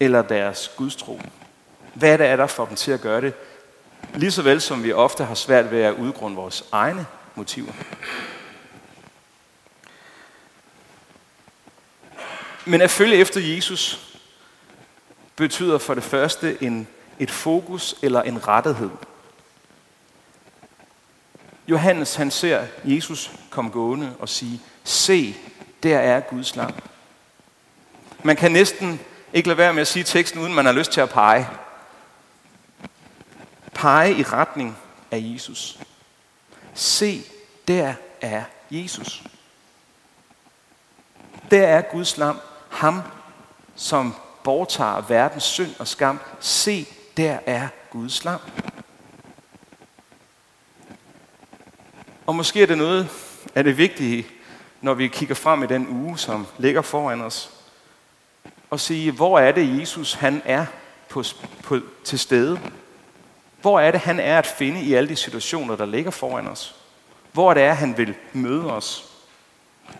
eller 0.00 0.22
deres 0.22 0.70
gudstro. 0.76 1.20
Hvad 1.94 2.12
er 2.12 2.16
det, 2.16 2.26
er 2.26 2.36
der 2.36 2.46
får 2.46 2.66
dem 2.66 2.76
til 2.76 2.92
at 2.92 3.00
gøre 3.00 3.20
det? 3.20 3.34
Lige 4.14 4.30
så 4.30 4.42
vel 4.42 4.60
som 4.60 4.84
vi 4.84 4.92
ofte 4.92 5.24
har 5.24 5.34
svært 5.34 5.70
ved 5.70 5.82
at 5.82 5.94
udgrunde 5.94 6.36
vores 6.36 6.64
egne 6.72 7.06
motiver. 7.36 7.72
Men 12.64 12.80
at 12.80 12.90
følge 12.90 13.16
efter 13.16 13.40
Jesus 13.40 14.00
betyder 15.36 15.78
for 15.78 15.94
det 15.94 16.02
første 16.02 16.62
en, 16.62 16.88
et 17.18 17.30
fokus 17.30 17.94
eller 18.02 18.22
en 18.22 18.48
rettighed. 18.48 18.90
Johannes 21.68 22.14
han 22.14 22.30
ser 22.30 22.66
Jesus 22.84 23.30
komme 23.50 23.70
gående 23.70 24.16
og 24.18 24.28
sige, 24.28 24.60
se, 24.84 25.36
der 25.82 25.98
er 25.98 26.20
Guds 26.20 26.56
lam. 26.56 26.74
Man 28.22 28.36
kan 28.36 28.52
næsten 28.52 29.00
ikke 29.32 29.48
lade 29.48 29.58
være 29.58 29.72
med 29.72 29.80
at 29.80 29.88
sige 29.88 30.04
teksten, 30.04 30.40
uden 30.40 30.54
man 30.54 30.66
har 30.66 30.72
lyst 30.72 30.92
til 30.92 31.00
at 31.00 31.10
pege. 31.10 31.48
Pege 33.74 34.14
i 34.14 34.22
retning 34.22 34.78
af 35.10 35.18
Jesus. 35.22 35.78
Se, 36.76 37.22
der 37.68 37.94
er 38.20 38.44
Jesus. 38.70 39.22
Der 41.50 41.66
er 41.66 41.82
Guds 41.82 42.16
lam, 42.16 42.40
ham 42.70 43.02
som 43.74 44.14
bortager 44.44 45.00
verdens 45.00 45.44
synd 45.44 45.74
og 45.78 45.88
skam. 45.88 46.20
Se, 46.40 46.86
der 47.16 47.38
er 47.46 47.68
Guds 47.90 48.24
lam. 48.24 48.40
Og 52.26 52.34
måske 52.34 52.62
er 52.62 52.66
det 52.66 52.78
noget 52.78 53.08
af 53.54 53.64
det 53.64 53.78
vigtige, 53.78 54.26
når 54.80 54.94
vi 54.94 55.08
kigger 55.08 55.34
frem 55.34 55.62
i 55.62 55.66
den 55.66 55.88
uge, 55.88 56.18
som 56.18 56.46
ligger 56.58 56.82
foran 56.82 57.20
os, 57.20 57.50
og 58.70 58.80
sige, 58.80 59.12
hvor 59.12 59.38
er 59.38 59.52
det 59.52 59.80
Jesus, 59.80 60.12
han 60.12 60.42
er 60.44 60.66
på, 61.08 61.22
på, 61.62 61.80
til 62.04 62.18
stede? 62.18 62.60
Hvor 63.66 63.80
er 63.80 63.90
det, 63.90 64.00
han 64.00 64.20
er 64.20 64.38
at 64.38 64.46
finde 64.46 64.80
i 64.80 64.94
alle 64.94 65.08
de 65.08 65.16
situationer, 65.16 65.76
der 65.76 65.86
ligger 65.86 66.10
foran 66.10 66.48
os? 66.48 66.74
Hvor 67.32 67.50
er 67.50 67.54
det 67.54 67.62
er, 67.62 67.72
han 67.72 67.98
vil 67.98 68.14
møde 68.32 68.72
os? 68.72 69.04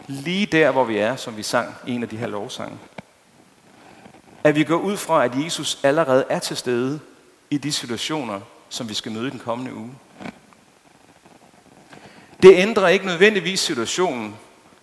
Lige 0.07 0.47
der, 0.47 0.71
hvor 0.71 0.85
vi 0.85 0.97
er, 0.97 1.17
som 1.17 1.37
vi 1.37 1.43
sang 1.43 1.75
i 1.87 1.93
en 1.93 2.03
af 2.03 2.09
de 2.09 2.17
her 2.17 2.27
lovsange. 2.27 2.79
At 4.45 4.55
vi 4.55 4.65
går 4.65 4.77
ud 4.77 4.97
fra, 4.97 5.25
at 5.25 5.45
Jesus 5.45 5.79
allerede 5.83 6.25
er 6.29 6.39
til 6.39 6.57
stede 6.57 7.01
i 7.51 7.59
de 7.59 7.73
situationer, 7.73 8.41
som 8.69 8.89
vi 8.89 8.95
skal 8.95 9.13
møde 9.13 9.31
den 9.31 9.39
kommende 9.39 9.75
uge. 9.75 9.91
Det 12.43 12.55
ændrer 12.55 12.89
ikke 12.89 13.07
nødvendigvis 13.07 13.61
situationen. 13.61 14.37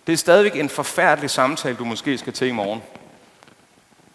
Det 0.06 0.12
er 0.12 0.16
stadigvæk 0.16 0.56
en 0.56 0.68
forfærdelig 0.68 1.30
samtale, 1.30 1.76
du 1.76 1.84
måske 1.84 2.18
skal 2.18 2.32
til 2.32 2.48
i 2.48 2.52
morgen. 2.52 2.82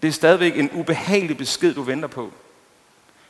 Det 0.02 0.08
er 0.08 0.12
stadigvæk 0.12 0.58
en 0.58 0.70
ubehagelig 0.74 1.38
besked, 1.38 1.74
du 1.74 1.82
venter 1.82 2.08
på. 2.08 2.32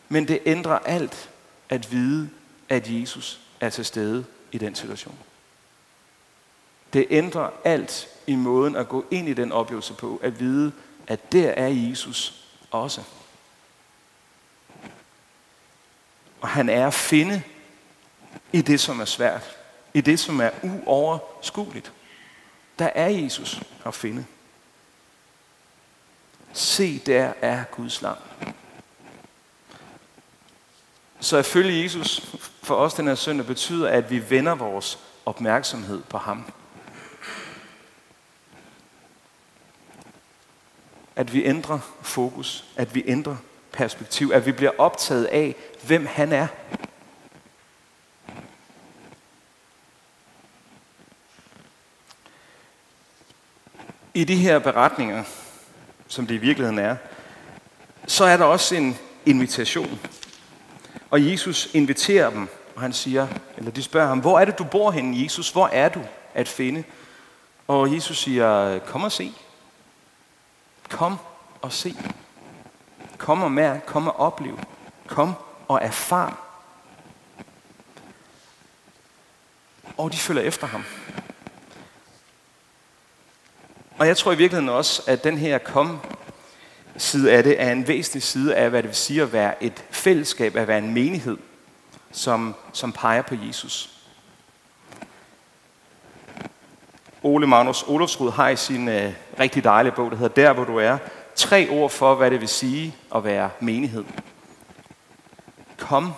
Men 0.09 0.27
det 0.27 0.39
ændrer 0.45 0.79
alt 0.79 1.29
at 1.69 1.91
vide, 1.91 2.29
at 2.69 2.87
Jesus 2.87 3.39
er 3.59 3.69
til 3.69 3.85
stede 3.85 4.25
i 4.51 4.57
den 4.57 4.75
situation. 4.75 5.17
Det 6.93 7.07
ændrer 7.09 7.49
alt 7.63 8.07
i 8.27 8.35
måden 8.35 8.75
at 8.75 8.89
gå 8.89 9.05
ind 9.11 9.29
i 9.29 9.33
den 9.33 9.51
oplevelse 9.51 9.93
på, 9.93 10.19
at 10.23 10.39
vide, 10.39 10.71
at 11.07 11.31
der 11.31 11.49
er 11.49 11.67
Jesus 11.67 12.45
også. 12.71 13.03
Og 16.41 16.47
han 16.47 16.69
er 16.69 16.87
at 16.87 16.93
finde 16.93 17.41
i 18.53 18.61
det, 18.61 18.79
som 18.79 18.99
er 18.99 19.05
svært. 19.05 19.57
I 19.93 20.01
det, 20.01 20.19
som 20.19 20.39
er 20.41 20.49
uoverskueligt. 20.63 21.91
Der 22.79 22.89
er 22.95 23.07
Jesus 23.07 23.61
at 23.85 23.95
finde. 23.95 24.25
Se, 26.53 26.99
der 26.99 27.33
er 27.41 27.63
Guds 27.63 28.01
lam. 28.01 28.17
Så 31.19 31.37
at 31.37 31.45
følge 31.45 31.83
Jesus 31.83 32.21
for 32.63 32.75
os 32.75 32.93
den 32.93 33.07
her 33.07 33.15
søndag 33.15 33.45
betyder, 33.45 33.89
at 33.89 34.11
vi 34.11 34.29
vender 34.29 34.55
vores 34.55 34.99
opmærksomhed 35.25 36.01
på 36.09 36.17
ham. 36.17 36.51
At 41.15 41.33
vi 41.33 41.45
ændrer 41.45 41.79
fokus, 42.01 42.65
at 42.75 42.95
vi 42.95 43.03
ændrer 43.05 43.35
perspektiv, 43.71 44.31
at 44.33 44.45
vi 44.45 44.51
bliver 44.51 44.71
optaget 44.77 45.25
af, 45.25 45.55
hvem 45.83 46.05
han 46.05 46.31
er. 46.31 46.47
I 54.13 54.23
de 54.23 54.35
her 54.35 54.59
beretninger, 54.59 55.23
som 56.07 56.27
det 56.27 56.35
i 56.35 56.37
virkeligheden 56.37 56.79
er, 56.79 56.95
så 58.07 58.25
er 58.25 58.37
der 58.37 58.45
også 58.45 58.75
en 58.75 58.97
invitation. 59.25 59.99
Og 61.09 61.31
Jesus 61.31 61.69
inviterer 61.73 62.29
dem, 62.29 62.47
og 62.75 62.81
han 62.81 62.93
siger, 62.93 63.27
eller 63.57 63.71
de 63.71 63.83
spørger 63.83 64.07
ham, 64.07 64.19
hvor 64.19 64.39
er 64.39 64.45
det, 64.45 64.59
du 64.59 64.63
bor 64.63 64.91
henne, 64.91 65.23
Jesus? 65.23 65.51
Hvor 65.51 65.67
er 65.67 65.89
du 65.89 66.01
at 66.33 66.47
finde? 66.47 66.83
Og 67.67 67.93
Jesus 67.95 68.17
siger, 68.17 68.79
kom 68.79 69.03
og 69.03 69.11
se. 69.11 69.33
Kom 70.89 71.17
og 71.61 71.71
se. 71.71 71.95
Kom 73.17 73.43
og 73.43 73.51
mærk, 73.51 73.83
kom 73.85 74.07
og 74.07 74.19
oplev. 74.19 74.59
Kom 75.07 75.33
og 75.67 75.79
erfar. 75.81 76.37
Og 79.97 80.11
de 80.11 80.17
følger 80.17 80.43
efter 80.43 80.67
ham. 80.67 80.83
Og 83.97 84.07
jeg 84.07 84.17
tror 84.17 84.31
i 84.31 84.37
virkeligheden 84.37 84.69
også, 84.69 85.03
at 85.07 85.23
den 85.23 85.37
her 85.37 85.57
kom 85.57 85.99
side 86.97 87.31
af 87.31 87.43
det 87.43 87.61
er 87.61 87.71
en 87.71 87.87
væsentlig 87.87 88.23
side 88.23 88.55
af, 88.55 88.69
hvad 88.69 88.83
det 88.83 88.89
vil 88.89 88.95
sige 88.95 89.21
at 89.21 89.33
være 89.33 89.63
et 89.63 89.83
fællesskab, 89.99 90.55
at 90.55 90.67
være 90.67 90.77
en 90.77 90.93
menighed, 90.93 91.37
som, 92.11 92.55
som 92.73 92.91
peger 92.91 93.21
på 93.21 93.35
Jesus. 93.47 93.89
Ole 97.23 97.47
Magnus 97.47 97.83
Olofsrud 97.83 98.31
har 98.31 98.49
i 98.49 98.55
sin 98.55 98.87
øh, 98.87 99.13
rigtig 99.39 99.63
dejlige 99.63 99.93
bog, 99.95 100.11
der 100.11 100.17
hedder 100.17 100.33
Der, 100.33 100.53
hvor 100.53 100.63
du 100.63 100.77
er, 100.77 100.97
tre 101.35 101.69
ord 101.69 101.89
for, 101.89 102.15
hvad 102.15 102.31
det 102.31 102.41
vil 102.41 102.47
sige 102.47 102.95
at 103.15 103.23
være 103.23 103.49
menighed. 103.59 104.03
Kom, 105.77 106.13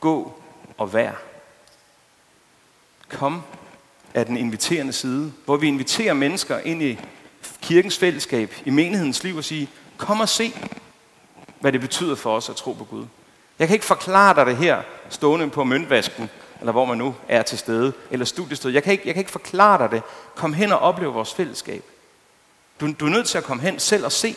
gå 0.00 0.40
og 0.78 0.92
vær. 0.92 1.12
Kom 3.08 3.42
er 4.14 4.24
den 4.24 4.36
inviterende 4.36 4.92
side, 4.92 5.32
hvor 5.44 5.56
vi 5.56 5.68
inviterer 5.68 6.14
mennesker 6.14 6.58
ind 6.58 6.82
i 6.82 6.98
kirkens 7.60 7.98
fællesskab, 7.98 8.54
i 8.64 8.70
menighedens 8.70 9.24
liv 9.24 9.36
og 9.36 9.44
sige, 9.44 9.68
kom 9.96 10.20
og 10.20 10.28
se, 10.28 10.52
hvad 11.60 11.72
det 11.72 11.80
betyder 11.80 12.14
for 12.14 12.36
os 12.36 12.50
at 12.50 12.56
tro 12.56 12.72
på 12.72 12.84
Gud. 12.84 13.06
Jeg 13.62 13.68
kan 13.68 13.74
ikke 13.74 13.86
forklare 13.86 14.34
dig 14.34 14.46
det 14.46 14.56
her, 14.56 14.82
stående 15.08 15.50
på 15.50 15.64
møntvasken, 15.64 16.30
eller 16.60 16.72
hvor 16.72 16.84
man 16.84 16.98
nu 16.98 17.14
er 17.28 17.42
til 17.42 17.58
stede, 17.58 17.92
eller 18.10 18.26
studiested. 18.26 18.70
Jeg 18.70 18.82
kan 18.82 18.92
ikke, 18.92 19.06
jeg 19.06 19.14
kan 19.14 19.20
ikke 19.20 19.30
forklare 19.30 19.78
dig 19.78 19.90
det. 19.90 20.02
Kom 20.34 20.52
hen 20.52 20.72
og 20.72 20.78
oplev 20.78 21.14
vores 21.14 21.34
fællesskab. 21.34 21.84
Du, 22.80 22.92
du 23.00 23.06
er 23.06 23.10
nødt 23.10 23.28
til 23.28 23.38
at 23.38 23.44
komme 23.44 23.62
hen 23.62 23.78
selv 23.78 24.04
og 24.04 24.12
se. 24.12 24.36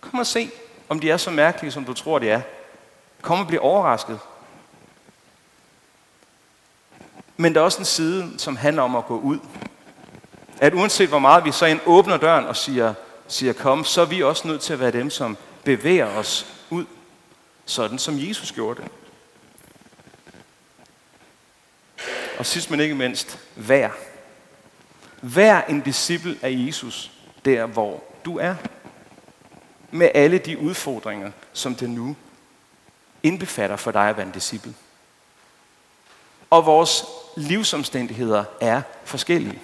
Kom 0.00 0.18
og 0.18 0.26
se, 0.26 0.50
om 0.88 1.00
de 1.00 1.10
er 1.10 1.16
så 1.16 1.30
mærkelige, 1.30 1.72
som 1.72 1.84
du 1.84 1.94
tror, 1.94 2.18
de 2.18 2.30
er. 2.30 2.40
Kom 3.22 3.40
og 3.40 3.46
bliv 3.46 3.60
overrasket. 3.62 4.18
Men 7.36 7.54
der 7.54 7.60
er 7.60 7.64
også 7.64 7.78
en 7.78 7.84
side, 7.84 8.38
som 8.38 8.56
handler 8.56 8.82
om 8.82 8.96
at 8.96 9.06
gå 9.06 9.18
ud 9.18 9.38
at 10.60 10.74
uanset 10.74 11.08
hvor 11.08 11.18
meget 11.18 11.44
vi 11.44 11.52
så 11.52 11.66
ind 11.66 11.80
åbner 11.86 12.16
døren 12.16 12.46
og 12.46 12.56
siger, 12.56 12.94
siger 13.28 13.52
kom, 13.52 13.84
så 13.84 14.00
er 14.00 14.06
vi 14.06 14.22
også 14.22 14.48
nødt 14.48 14.60
til 14.60 14.72
at 14.72 14.80
være 14.80 14.90
dem, 14.90 15.10
som 15.10 15.36
bevæger 15.64 16.06
os 16.06 16.57
sådan 17.68 17.98
som 17.98 18.28
Jesus 18.28 18.52
gjorde 18.52 18.82
det. 18.82 18.90
Og 22.38 22.46
sidst 22.46 22.70
men 22.70 22.80
ikke 22.80 22.94
mindst, 22.94 23.38
vær. 23.56 23.90
Vær 25.22 25.60
en 25.60 25.80
disciple 25.80 26.38
af 26.42 26.54
Jesus, 26.66 27.12
der 27.44 27.66
hvor 27.66 28.04
du 28.24 28.38
er. 28.38 28.54
Med 29.90 30.10
alle 30.14 30.38
de 30.38 30.58
udfordringer, 30.58 31.30
som 31.52 31.74
det 31.74 31.90
nu 31.90 32.16
indbefatter 33.22 33.76
for 33.76 33.90
dig 33.90 34.08
at 34.08 34.16
være 34.16 34.26
en 34.26 34.32
disciple. 34.32 34.74
Og 36.50 36.66
vores 36.66 37.04
livsomstændigheder 37.36 38.44
er 38.60 38.82
forskellige. 39.04 39.62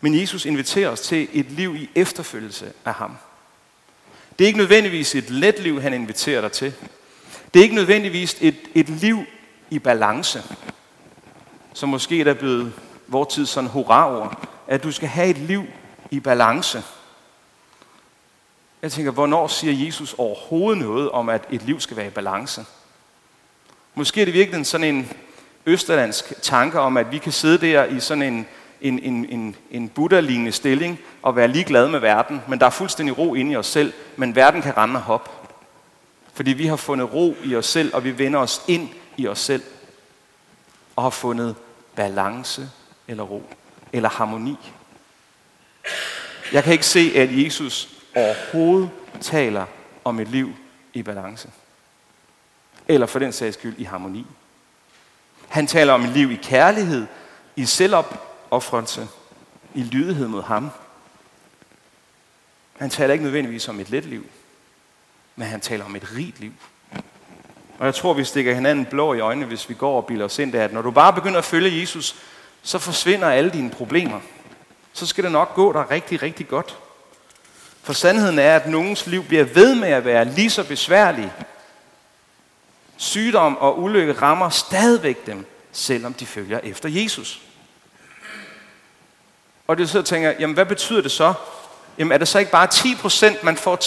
Men 0.00 0.20
Jesus 0.20 0.44
inviterer 0.44 0.88
os 0.90 1.00
til 1.00 1.28
et 1.32 1.50
liv 1.50 1.76
i 1.76 1.90
efterfølgelse 1.94 2.72
af 2.84 2.94
ham. 2.94 3.16
Det 4.42 4.46
er 4.46 4.48
ikke 4.48 4.58
nødvendigvis 4.58 5.14
et 5.14 5.30
let 5.30 5.58
liv, 5.58 5.80
han 5.80 5.94
inviterer 5.94 6.40
dig 6.40 6.52
til. 6.52 6.74
Det 7.54 7.60
er 7.60 7.64
ikke 7.64 7.74
nødvendigvis 7.74 8.36
et, 8.40 8.56
et 8.74 8.88
liv 8.88 9.24
i 9.70 9.78
balance, 9.78 10.42
som 11.74 11.88
måske 11.88 12.20
er 12.20 12.24
der 12.24 12.34
blevet 12.34 12.72
vores 13.08 13.34
tid 13.34 13.46
sådan 13.46 13.70
hurra 13.70 14.36
at 14.68 14.82
du 14.82 14.92
skal 14.92 15.08
have 15.08 15.28
et 15.28 15.38
liv 15.38 15.64
i 16.10 16.20
balance. 16.20 16.82
Jeg 18.82 18.92
tænker, 18.92 19.12
hvornår 19.12 19.46
siger 19.46 19.86
Jesus 19.86 20.14
overhovedet 20.18 20.82
noget 20.82 21.10
om, 21.10 21.28
at 21.28 21.44
et 21.50 21.62
liv 21.62 21.80
skal 21.80 21.96
være 21.96 22.06
i 22.06 22.10
balance? 22.10 22.64
Måske 23.94 24.20
er 24.20 24.24
det 24.24 24.34
virkelig 24.34 24.66
sådan 24.66 24.94
en 24.94 25.10
østerlandsk 25.66 26.32
tanke 26.42 26.80
om, 26.80 26.96
at 26.96 27.12
vi 27.12 27.18
kan 27.18 27.32
sidde 27.32 27.66
der 27.66 27.84
i 27.84 28.00
sådan 28.00 28.22
en 28.22 28.46
en, 28.82 28.98
en, 28.98 29.26
en, 29.28 29.56
en 29.70 29.88
Buddha-lignende 29.88 30.52
stilling 30.52 30.98
og 31.22 31.36
være 31.36 31.48
ligeglad 31.48 31.88
med 31.88 32.00
verden, 32.00 32.42
men 32.48 32.60
der 32.60 32.66
er 32.66 32.70
fuldstændig 32.70 33.18
ro 33.18 33.34
inde 33.34 33.52
i 33.52 33.56
os 33.56 33.66
selv, 33.66 33.92
men 34.16 34.36
verden 34.36 34.62
kan 34.62 34.76
rende 34.76 34.96
og 34.96 35.02
hoppe. 35.02 35.30
Fordi 36.34 36.52
vi 36.52 36.66
har 36.66 36.76
fundet 36.76 37.12
ro 37.14 37.36
i 37.44 37.56
os 37.56 37.66
selv, 37.66 37.94
og 37.94 38.04
vi 38.04 38.18
vender 38.18 38.40
os 38.40 38.62
ind 38.68 38.88
i 39.16 39.26
os 39.26 39.38
selv, 39.38 39.62
og 40.96 41.02
har 41.02 41.10
fundet 41.10 41.56
balance 41.94 42.70
eller 43.08 43.22
ro, 43.22 43.42
eller 43.92 44.08
harmoni. 44.08 44.58
Jeg 46.52 46.64
kan 46.64 46.72
ikke 46.72 46.86
se, 46.86 47.12
at 47.16 47.44
Jesus 47.44 47.88
overhovedet 48.14 48.90
taler 49.20 49.66
om 50.04 50.20
et 50.20 50.28
liv 50.28 50.52
i 50.92 51.02
balance. 51.02 51.50
Eller 52.88 53.06
for 53.06 53.18
den 53.18 53.32
sags 53.32 53.56
skyld 53.56 53.74
i 53.78 53.84
harmoni. 53.84 54.26
Han 55.48 55.66
taler 55.66 55.92
om 55.92 56.04
et 56.04 56.10
liv 56.10 56.30
i 56.30 56.38
kærlighed, 56.42 57.06
i 57.56 57.64
selvop 57.64 58.31
offrelse 58.52 59.08
i 59.74 59.82
lydighed 59.82 60.28
mod 60.28 60.42
ham. 60.42 60.70
Han 62.76 62.90
taler 62.90 63.12
ikke 63.12 63.24
nødvendigvis 63.24 63.68
om 63.68 63.80
et 63.80 63.90
let 63.90 64.04
liv, 64.04 64.26
men 65.36 65.48
han 65.48 65.60
taler 65.60 65.84
om 65.84 65.96
et 65.96 66.14
rigt 66.16 66.40
liv. 66.40 66.52
Og 67.78 67.86
jeg 67.86 67.94
tror, 67.94 68.14
vi 68.14 68.24
stikker 68.24 68.54
hinanden 68.54 68.84
blå 68.84 69.14
i 69.14 69.20
øjnene, 69.20 69.46
hvis 69.46 69.68
vi 69.68 69.74
går 69.74 69.96
og 69.96 70.06
bilder 70.06 70.24
os 70.24 70.38
ind, 70.38 70.54
at 70.54 70.72
når 70.72 70.82
du 70.82 70.90
bare 70.90 71.12
begynder 71.12 71.38
at 71.38 71.44
følge 71.44 71.80
Jesus, 71.80 72.16
så 72.62 72.78
forsvinder 72.78 73.30
alle 73.30 73.50
dine 73.50 73.70
problemer. 73.70 74.20
Så 74.92 75.06
skal 75.06 75.24
det 75.24 75.32
nok 75.32 75.54
gå 75.54 75.72
dig 75.72 75.90
rigtig, 75.90 76.22
rigtig 76.22 76.48
godt. 76.48 76.78
For 77.82 77.92
sandheden 77.92 78.38
er, 78.38 78.56
at 78.56 78.68
nogens 78.68 79.06
liv 79.06 79.24
bliver 79.24 79.44
ved 79.44 79.74
med 79.74 79.88
at 79.88 80.04
være 80.04 80.24
lige 80.24 80.50
så 80.50 80.64
besværlig. 80.68 81.32
Sygdom 82.96 83.56
og 83.56 83.82
ulykke 83.82 84.12
rammer 84.12 84.48
stadigvæk 84.48 85.26
dem, 85.26 85.46
selvom 85.72 86.14
de 86.14 86.26
følger 86.26 86.60
efter 86.62 86.88
Jesus. 86.88 87.42
Og 89.72 89.78
det 89.78 89.90
så 89.90 90.02
tænker, 90.02 90.32
jamen 90.38 90.54
hvad 90.54 90.66
betyder 90.66 91.02
det 91.02 91.10
så? 91.10 91.34
Jamen 91.98 92.12
er 92.12 92.18
det 92.18 92.28
så 92.28 92.38
ikke 92.38 92.50
bare 92.50 92.68
10%, 93.38 93.44
man 93.44 93.56
får 93.56 93.78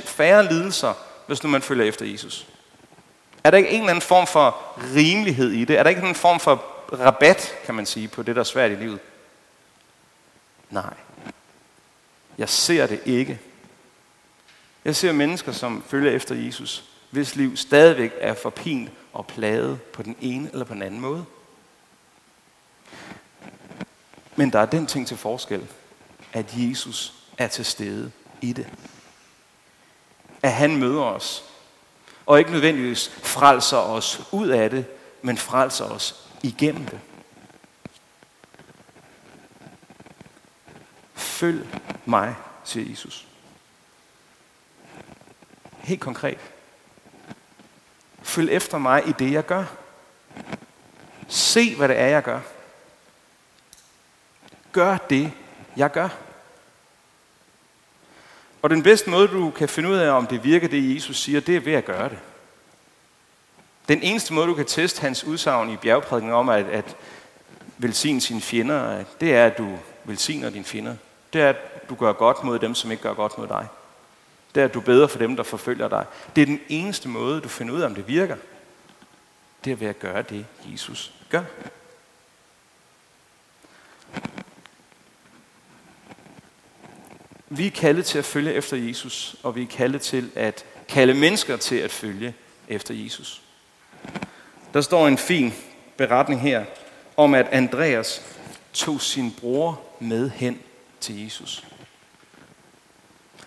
10% 0.00 0.06
færre 0.06 0.48
lidelser, 0.48 0.92
hvis 1.26 1.42
nu 1.42 1.48
man 1.48 1.62
følger 1.62 1.84
efter 1.84 2.06
Jesus? 2.06 2.46
Er 3.44 3.50
der 3.50 3.58
ikke 3.58 3.70
en 3.70 3.80
eller 3.80 3.90
anden 3.90 4.02
form 4.02 4.26
for 4.26 4.56
rimelighed 4.94 5.50
i 5.50 5.64
det? 5.64 5.78
Er 5.78 5.82
der 5.82 5.90
ikke 5.90 6.08
en 6.08 6.14
form 6.14 6.40
for 6.40 6.64
rabat, 6.92 7.54
kan 7.64 7.74
man 7.74 7.86
sige, 7.86 8.08
på 8.08 8.22
det, 8.22 8.36
der 8.36 8.40
er 8.40 8.44
svært 8.44 8.70
i 8.70 8.74
livet? 8.74 8.98
Nej. 10.70 10.94
Jeg 12.38 12.48
ser 12.48 12.86
det 12.86 13.00
ikke. 13.04 13.38
Jeg 14.84 14.96
ser 14.96 15.12
mennesker, 15.12 15.52
som 15.52 15.84
følger 15.88 16.10
efter 16.10 16.34
Jesus, 16.34 16.84
hvis 17.10 17.36
liv 17.36 17.56
stadigvæk 17.56 18.12
er 18.20 18.34
forpint 18.34 18.90
og 19.12 19.26
plaget 19.26 19.82
på 19.82 20.02
den 20.02 20.16
ene 20.20 20.50
eller 20.52 20.64
på 20.64 20.74
den 20.74 20.82
anden 20.82 21.00
måde. 21.00 21.24
Men 24.36 24.52
der 24.52 24.58
er 24.58 24.66
den 24.66 24.86
ting 24.86 25.06
til 25.06 25.16
forskel, 25.16 25.68
at 26.32 26.46
Jesus 26.54 27.14
er 27.38 27.46
til 27.46 27.64
stede 27.64 28.12
i 28.40 28.52
det. 28.52 28.68
At 30.42 30.52
han 30.52 30.76
møder 30.76 31.02
os, 31.02 31.44
og 32.26 32.38
ikke 32.38 32.50
nødvendigvis 32.50 33.08
frelser 33.08 33.76
os 33.76 34.20
ud 34.32 34.48
af 34.48 34.70
det, 34.70 34.86
men 35.22 35.38
frelser 35.38 35.84
os 35.84 36.28
igennem 36.42 36.86
det. 36.86 37.00
Følg 41.14 41.66
mig, 42.04 42.34
siger 42.64 42.90
Jesus. 42.90 43.26
Helt 45.78 46.00
konkret. 46.00 46.38
Følg 48.22 48.50
efter 48.50 48.78
mig 48.78 49.08
i 49.08 49.12
det, 49.12 49.32
jeg 49.32 49.46
gør. 49.46 49.64
Se, 51.28 51.76
hvad 51.76 51.88
det 51.88 51.98
er, 51.98 52.06
jeg 52.06 52.22
gør. 52.22 52.40
Gør 54.76 54.96
det, 54.96 55.32
jeg 55.76 55.92
gør. 55.92 56.08
Og 58.62 58.70
den 58.70 58.82
bedste 58.82 59.10
måde, 59.10 59.28
du 59.28 59.50
kan 59.50 59.68
finde 59.68 59.88
ud 59.88 59.96
af, 59.96 60.10
om 60.10 60.26
det 60.26 60.44
virker, 60.44 60.68
det 60.68 60.94
Jesus 60.94 61.16
siger, 61.16 61.40
det 61.40 61.56
er 61.56 61.60
ved 61.60 61.72
at 61.72 61.84
gøre 61.84 62.08
det. 62.08 62.18
Den 63.88 64.02
eneste 64.02 64.34
måde, 64.34 64.46
du 64.46 64.54
kan 64.54 64.66
teste 64.66 65.00
hans 65.00 65.24
udsagn 65.24 65.70
i 65.70 65.76
bjergprædiken 65.76 66.32
om 66.32 66.48
at, 66.48 66.66
at 66.66 66.96
velsigne 67.78 68.20
sine 68.20 68.40
fjender, 68.40 69.04
det 69.20 69.34
er, 69.34 69.46
at 69.46 69.58
du 69.58 69.78
velsigner 70.04 70.50
dine 70.50 70.64
fjender. 70.64 70.96
Det 71.32 71.40
er, 71.40 71.48
at 71.48 71.88
du 71.88 71.94
gør 71.94 72.12
godt 72.12 72.44
mod 72.44 72.58
dem, 72.58 72.74
som 72.74 72.90
ikke 72.90 73.02
gør 73.02 73.14
godt 73.14 73.38
mod 73.38 73.48
dig. 73.48 73.66
Det 74.54 74.60
er, 74.60 74.64
at 74.64 74.74
du 74.74 74.80
beder 74.80 75.06
for 75.06 75.18
dem, 75.18 75.36
der 75.36 75.42
forfølger 75.42 75.88
dig. 75.88 76.04
Det 76.36 76.42
er 76.42 76.46
den 76.46 76.60
eneste 76.68 77.08
måde, 77.08 77.40
du 77.40 77.48
finder 77.48 77.74
ud 77.74 77.80
af, 77.80 77.86
om 77.86 77.94
det 77.94 78.08
virker. 78.08 78.36
Det 79.64 79.72
er 79.72 79.76
ved 79.76 79.88
at 79.88 79.98
gøre 79.98 80.22
det, 80.22 80.46
Jesus 80.64 81.12
gør. 81.30 81.42
Vi 87.56 87.66
er 87.66 87.70
kaldet 87.70 88.04
til 88.04 88.18
at 88.18 88.24
følge 88.24 88.52
efter 88.52 88.76
Jesus, 88.76 89.36
og 89.42 89.56
vi 89.56 89.62
er 89.62 89.66
kaldet 89.66 90.02
til 90.02 90.30
at 90.34 90.64
kalde 90.88 91.14
mennesker 91.14 91.56
til 91.56 91.76
at 91.76 91.90
følge 91.90 92.34
efter 92.68 92.94
Jesus. 92.94 93.42
Der 94.74 94.80
står 94.80 95.08
en 95.08 95.18
fin 95.18 95.52
beretning 95.96 96.40
her 96.40 96.64
om, 97.16 97.34
at 97.34 97.46
Andreas 97.52 98.22
tog 98.72 99.00
sin 99.00 99.32
bror 99.40 99.80
med 100.00 100.30
hen 100.30 100.60
til 101.00 101.24
Jesus. 101.24 101.64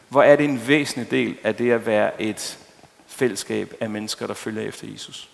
Hvor 0.09 0.23
er 0.23 0.35
det 0.35 0.45
en 0.45 0.67
væsentlig 0.67 1.11
del 1.11 1.37
af 1.43 1.55
det 1.55 1.71
at 1.71 1.85
være 1.85 2.21
et 2.21 2.57
fællesskab 3.07 3.73
af 3.79 3.89
mennesker, 3.89 4.27
der 4.27 4.33
følger 4.33 4.61
efter 4.61 4.87
Jesus. 4.91 5.29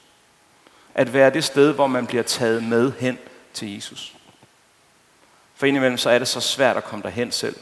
At 0.96 1.14
være 1.14 1.30
det 1.30 1.44
sted, 1.44 1.74
hvor 1.74 1.88
man 1.88 2.08
bliver 2.08 2.24
taget 2.24 2.64
med 2.64 2.92
hen 3.00 3.18
til 3.54 3.74
Jesus. 3.76 4.16
For 5.56 5.66
indimellem 5.66 5.98
så 5.98 6.10
er 6.10 6.20
det 6.20 6.28
så 6.28 6.40
svært 6.40 6.78
at 6.78 6.84
komme 6.84 7.04
derhen 7.04 7.32
selv. 7.32 7.56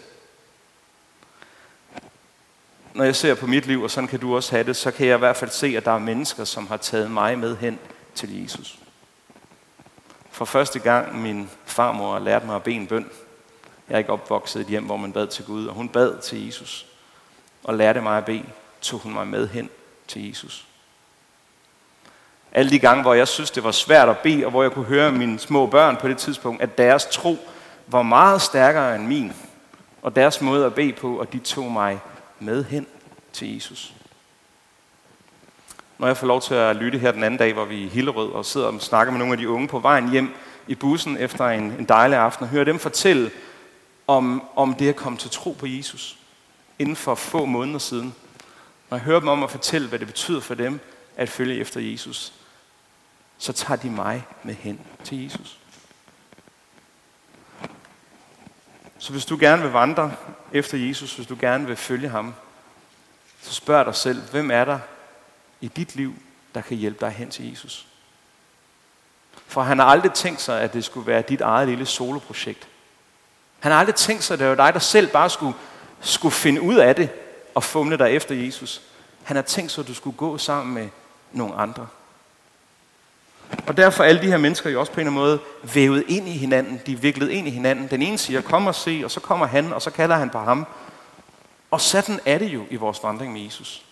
Når 2.93 3.03
jeg 3.03 3.15
ser 3.15 3.35
på 3.35 3.47
mit 3.47 3.65
liv, 3.65 3.81
og 3.81 3.91
sådan 3.91 4.07
kan 4.07 4.19
du 4.19 4.35
også 4.35 4.51
have 4.51 4.63
det, 4.63 4.75
så 4.75 4.91
kan 4.91 5.07
jeg 5.07 5.15
i 5.15 5.19
hvert 5.19 5.35
fald 5.35 5.51
se, 5.51 5.67
at 5.77 5.85
der 5.85 5.91
er 5.91 5.99
mennesker, 5.99 6.43
som 6.43 6.67
har 6.67 6.77
taget 6.77 7.11
mig 7.11 7.39
med 7.39 7.57
hen 7.57 7.79
til 8.15 8.41
Jesus. 8.41 8.79
For 10.31 10.45
første 10.45 10.79
gang 10.79 11.21
min 11.21 11.49
farmor 11.65 12.19
lærte 12.19 12.45
mig 12.45 12.55
at 12.55 12.63
bede 12.63 12.75
en 12.75 12.87
bøn. 12.87 13.09
Jeg 13.89 13.95
er 13.95 13.97
ikke 13.97 14.13
opvokset 14.13 14.59
i 14.59 14.61
et 14.61 14.67
hjem, 14.67 14.83
hvor 14.83 14.97
man 14.97 15.13
bad 15.13 15.27
til 15.27 15.45
Gud, 15.45 15.65
og 15.65 15.75
hun 15.75 15.89
bad 15.89 16.21
til 16.21 16.45
Jesus. 16.45 16.85
Og 17.63 17.73
lærte 17.73 18.01
mig 18.01 18.17
at 18.17 18.25
bede, 18.25 18.45
tog 18.81 18.99
hun 18.99 19.13
mig 19.13 19.27
med 19.27 19.47
hen 19.47 19.69
til 20.07 20.27
Jesus. 20.27 20.65
Alle 22.51 22.71
de 22.71 22.79
gange, 22.79 23.01
hvor 23.01 23.13
jeg 23.13 23.27
synes, 23.27 23.51
det 23.51 23.63
var 23.63 23.71
svært 23.71 24.09
at 24.09 24.17
bede, 24.17 24.45
og 24.45 24.51
hvor 24.51 24.63
jeg 24.63 24.71
kunne 24.71 24.85
høre 24.85 25.11
mine 25.11 25.39
små 25.39 25.65
børn 25.65 25.97
på 25.97 26.07
det 26.07 26.17
tidspunkt, 26.17 26.61
at 26.61 26.77
deres 26.77 27.05
tro 27.05 27.37
var 27.87 28.01
meget 28.01 28.41
stærkere 28.41 28.95
end 28.95 29.07
min, 29.07 29.33
og 30.01 30.15
deres 30.15 30.41
måde 30.41 30.65
at 30.65 30.73
bede 30.73 30.93
på, 30.93 31.19
og 31.19 31.33
de 31.33 31.39
tog 31.39 31.71
mig 31.71 31.99
med 32.43 32.63
hen 32.63 32.87
til 33.33 33.53
Jesus 33.53 33.93
når 36.03 36.07
jeg 36.07 36.17
får 36.17 36.27
lov 36.27 36.41
til 36.41 36.53
at 36.53 36.75
lytte 36.75 36.99
her 36.99 37.11
den 37.11 37.23
anden 37.23 37.37
dag, 37.37 37.53
hvor 37.53 37.65
vi 37.65 37.83
i 37.83 37.87
Hillerød 37.87 38.31
og 38.31 38.45
sidder 38.45 38.67
og 38.67 38.81
snakker 38.81 39.11
med 39.11 39.19
nogle 39.19 39.33
af 39.33 39.37
de 39.37 39.49
unge 39.49 39.67
på 39.67 39.79
vejen 39.79 40.09
hjem 40.09 40.29
i 40.67 40.75
bussen 40.75 41.17
efter 41.17 41.45
en, 41.45 41.63
en 41.63 41.85
dejlig 41.85 42.17
aften, 42.17 42.43
og 42.43 42.49
hører 42.49 42.63
dem 42.63 42.79
fortælle 42.79 43.31
om, 44.07 44.43
om 44.55 44.73
det 44.73 44.89
at 44.89 44.95
komme 44.95 45.17
til 45.17 45.29
tro 45.29 45.51
på 45.51 45.67
Jesus 45.67 46.17
inden 46.79 46.95
for 46.95 47.15
få 47.15 47.45
måneder 47.45 47.79
siden. 47.79 48.15
Når 48.89 48.97
jeg 48.97 49.03
hører 49.03 49.19
dem 49.19 49.27
om 49.27 49.43
at 49.43 49.51
fortælle, 49.51 49.87
hvad 49.87 49.99
det 49.99 50.07
betyder 50.07 50.39
for 50.39 50.55
dem 50.55 50.79
at 51.17 51.29
følge 51.29 51.55
efter 51.55 51.79
Jesus, 51.79 52.33
så 53.37 53.53
tager 53.53 53.77
de 53.77 53.89
mig 53.89 54.25
med 54.43 54.53
hen 54.53 54.79
til 55.03 55.23
Jesus. 55.23 55.59
Så 59.03 59.11
hvis 59.11 59.25
du 59.25 59.37
gerne 59.39 59.61
vil 59.61 59.71
vandre 59.71 60.11
efter 60.51 60.77
Jesus, 60.77 61.15
hvis 61.15 61.27
du 61.27 61.37
gerne 61.39 61.67
vil 61.67 61.75
følge 61.75 62.09
ham, 62.09 62.33
så 63.41 63.53
spørg 63.53 63.85
dig 63.85 63.95
selv, 63.95 64.21
hvem 64.31 64.51
er 64.51 64.65
der 64.65 64.79
i 65.61 65.67
dit 65.67 65.95
liv, 65.95 66.13
der 66.55 66.61
kan 66.61 66.77
hjælpe 66.77 67.05
dig 67.05 67.11
hen 67.11 67.29
til 67.29 67.49
Jesus. 67.49 67.87
For 69.47 69.61
han 69.61 69.79
har 69.79 69.85
aldrig 69.85 70.13
tænkt 70.13 70.41
sig, 70.41 70.61
at 70.61 70.73
det 70.73 70.83
skulle 70.83 71.07
være 71.07 71.21
dit 71.21 71.41
eget 71.41 71.67
lille 71.67 71.85
soloprojekt. 71.85 72.67
Han 73.59 73.71
har 73.71 73.79
aldrig 73.79 73.95
tænkt 73.95 74.23
sig, 74.23 74.33
at 74.33 74.39
det 74.39 74.49
var 74.49 74.55
dig, 74.55 74.73
der 74.73 74.79
selv 74.79 75.07
bare 75.07 75.29
skulle, 75.29 75.57
skulle 76.01 76.33
finde 76.33 76.61
ud 76.61 76.75
af 76.75 76.95
det 76.95 77.09
og 77.55 77.63
fumle 77.63 77.97
dig 77.97 78.11
efter 78.11 78.35
Jesus. 78.35 78.81
Han 79.23 79.35
har 79.35 79.43
tænkt 79.43 79.71
sig, 79.71 79.81
at 79.81 79.87
du 79.87 79.93
skulle 79.93 80.17
gå 80.17 80.37
sammen 80.37 80.73
med 80.73 80.89
nogle 81.31 81.55
andre. 81.55 81.87
Og 83.67 83.77
derfor 83.77 84.03
er 84.03 84.07
alle 84.07 84.21
de 84.21 84.27
her 84.27 84.37
mennesker 84.37 84.69
jo 84.69 84.79
også 84.79 84.91
på 84.91 85.01
en 85.01 85.07
eller 85.07 85.21
anden 85.21 85.25
måde 85.25 85.39
vævet 85.73 86.03
ind 86.07 86.27
i 86.27 86.37
hinanden. 86.37 86.81
De 86.85 86.93
er 86.93 86.97
viklet 86.97 87.29
ind 87.29 87.47
i 87.47 87.51
hinanden. 87.51 87.87
Den 87.87 88.01
ene 88.01 88.17
siger, 88.17 88.41
kom 88.41 88.67
og 88.67 88.75
se, 88.75 89.01
og 89.03 89.11
så 89.11 89.19
kommer 89.19 89.45
han, 89.45 89.73
og 89.73 89.81
så 89.81 89.91
kalder 89.91 90.15
han 90.15 90.29
på 90.29 90.39
ham. 90.39 90.67
Og 91.71 91.81
sådan 91.81 92.19
er 92.25 92.37
det 92.37 92.47
jo 92.47 92.63
i 92.69 92.75
vores 92.75 93.03
vandring 93.03 93.33
med 93.33 93.41
Jesus. 93.41 93.85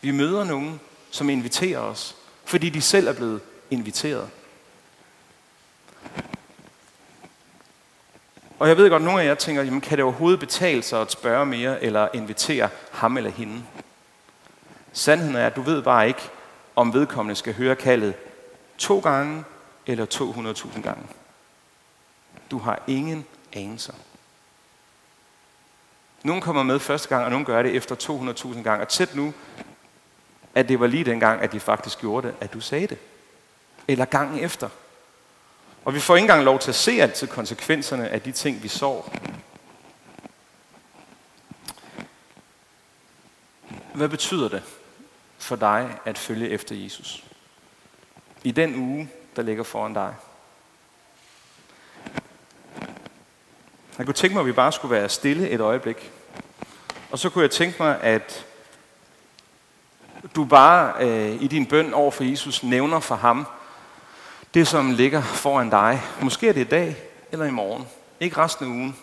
Vi 0.00 0.10
møder 0.10 0.44
nogen, 0.44 0.80
som 1.10 1.30
inviterer 1.30 1.78
os, 1.78 2.16
fordi 2.44 2.68
de 2.68 2.80
selv 2.80 3.08
er 3.08 3.12
blevet 3.12 3.40
inviteret. 3.70 4.28
Og 8.58 8.68
jeg 8.68 8.76
ved 8.76 8.90
godt, 8.90 9.02
at 9.02 9.06
nogle 9.06 9.22
af 9.22 9.26
jer 9.26 9.34
tænker, 9.34 9.62
jamen, 9.62 9.80
kan 9.80 9.98
det 9.98 10.04
overhovedet 10.04 10.40
betale 10.40 10.82
sig 10.82 11.00
at 11.00 11.12
spørge 11.12 11.46
mere, 11.46 11.82
eller 11.82 12.08
invitere 12.14 12.68
ham 12.92 13.16
eller 13.16 13.30
hende? 13.30 13.62
Sandheden 14.92 15.36
er, 15.36 15.46
at 15.46 15.56
du 15.56 15.62
ved 15.62 15.82
bare 15.82 16.08
ikke, 16.08 16.20
om 16.76 16.94
vedkommende 16.94 17.36
skal 17.36 17.54
høre 17.54 17.76
kaldet 17.76 18.14
to 18.82 19.00
gange 19.00 19.44
eller 19.86 20.06
200.000 20.06 20.82
gange. 20.82 21.06
Du 22.50 22.58
har 22.58 22.82
ingen 22.86 23.26
anelser. 23.52 23.92
Nogen 26.22 26.42
kommer 26.42 26.62
med 26.62 26.78
første 26.78 27.08
gang, 27.08 27.24
og 27.24 27.30
nogen 27.30 27.46
gør 27.46 27.62
det 27.62 27.76
efter 27.76 27.94
200.000 28.54 28.62
gange. 28.62 28.82
Og 28.82 28.88
tæt 28.88 29.14
nu, 29.14 29.34
at 30.54 30.68
det 30.68 30.80
var 30.80 30.86
lige 30.86 31.04
den 31.04 31.20
gang, 31.20 31.40
at 31.40 31.52
de 31.52 31.60
faktisk 31.60 32.00
gjorde 32.00 32.28
det, 32.28 32.34
at 32.40 32.52
du 32.52 32.60
sagde 32.60 32.86
det. 32.86 32.98
Eller 33.88 34.04
gangen 34.04 34.38
efter. 34.38 34.68
Og 35.84 35.94
vi 35.94 36.00
får 36.00 36.16
ikke 36.16 36.24
engang 36.24 36.44
lov 36.44 36.58
til 36.58 36.70
at 36.70 36.74
se 36.74 36.92
altid 36.92 37.26
konsekvenserne 37.26 38.08
af 38.08 38.20
de 38.20 38.32
ting, 38.32 38.62
vi 38.62 38.68
sår. 38.68 39.14
Hvad 43.94 44.08
betyder 44.08 44.48
det 44.48 44.62
for 45.38 45.56
dig 45.56 45.98
at 46.04 46.18
følge 46.18 46.48
efter 46.48 46.76
Jesus? 46.76 47.24
I 48.44 48.50
den 48.50 48.76
uge, 48.76 49.10
der 49.36 49.42
ligger 49.42 49.62
foran 49.62 49.94
dig. 49.94 50.14
Jeg 53.98 54.06
kunne 54.06 54.14
tænke 54.14 54.34
mig, 54.34 54.40
at 54.40 54.46
vi 54.46 54.52
bare 54.52 54.72
skulle 54.72 54.94
være 54.94 55.08
stille 55.08 55.48
et 55.48 55.60
øjeblik. 55.60 56.12
Og 57.10 57.18
så 57.18 57.30
kunne 57.30 57.42
jeg 57.42 57.50
tænke 57.50 57.82
mig, 57.82 58.00
at 58.00 58.46
du 60.36 60.44
bare 60.44 60.94
øh, 61.00 61.42
i 61.42 61.46
din 61.46 61.66
bøn 61.66 61.94
over 61.94 62.10
for 62.10 62.24
Jesus 62.24 62.62
nævner 62.62 63.00
for 63.00 63.14
ham 63.14 63.46
det, 64.54 64.68
som 64.68 64.90
ligger 64.90 65.22
foran 65.22 65.70
dig. 65.70 66.02
Måske 66.22 66.48
er 66.48 66.52
det 66.52 66.60
i 66.60 66.68
dag 66.68 66.96
eller 67.32 67.46
i 67.46 67.50
morgen. 67.50 67.88
Ikke 68.20 68.36
resten 68.36 68.66
af 68.66 68.70
ugen. 68.70 68.96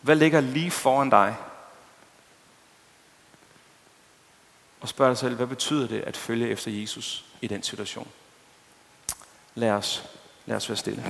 Hvad 0.00 0.16
ligger 0.16 0.40
lige 0.40 0.70
foran 0.70 1.10
dig? 1.10 1.36
Og 4.80 4.88
spørg 4.88 5.08
dig 5.08 5.18
selv, 5.18 5.36
hvad 5.36 5.46
betyder 5.46 5.88
det 5.88 6.00
at 6.00 6.16
følge 6.16 6.48
efter 6.48 6.70
Jesus 6.70 7.24
i 7.40 7.46
den 7.46 7.62
situation? 7.62 8.08
Lad 9.54 9.72
os, 9.72 10.04
lad 10.46 10.56
os 10.56 10.68
være 10.68 10.76
stille. 10.76 11.02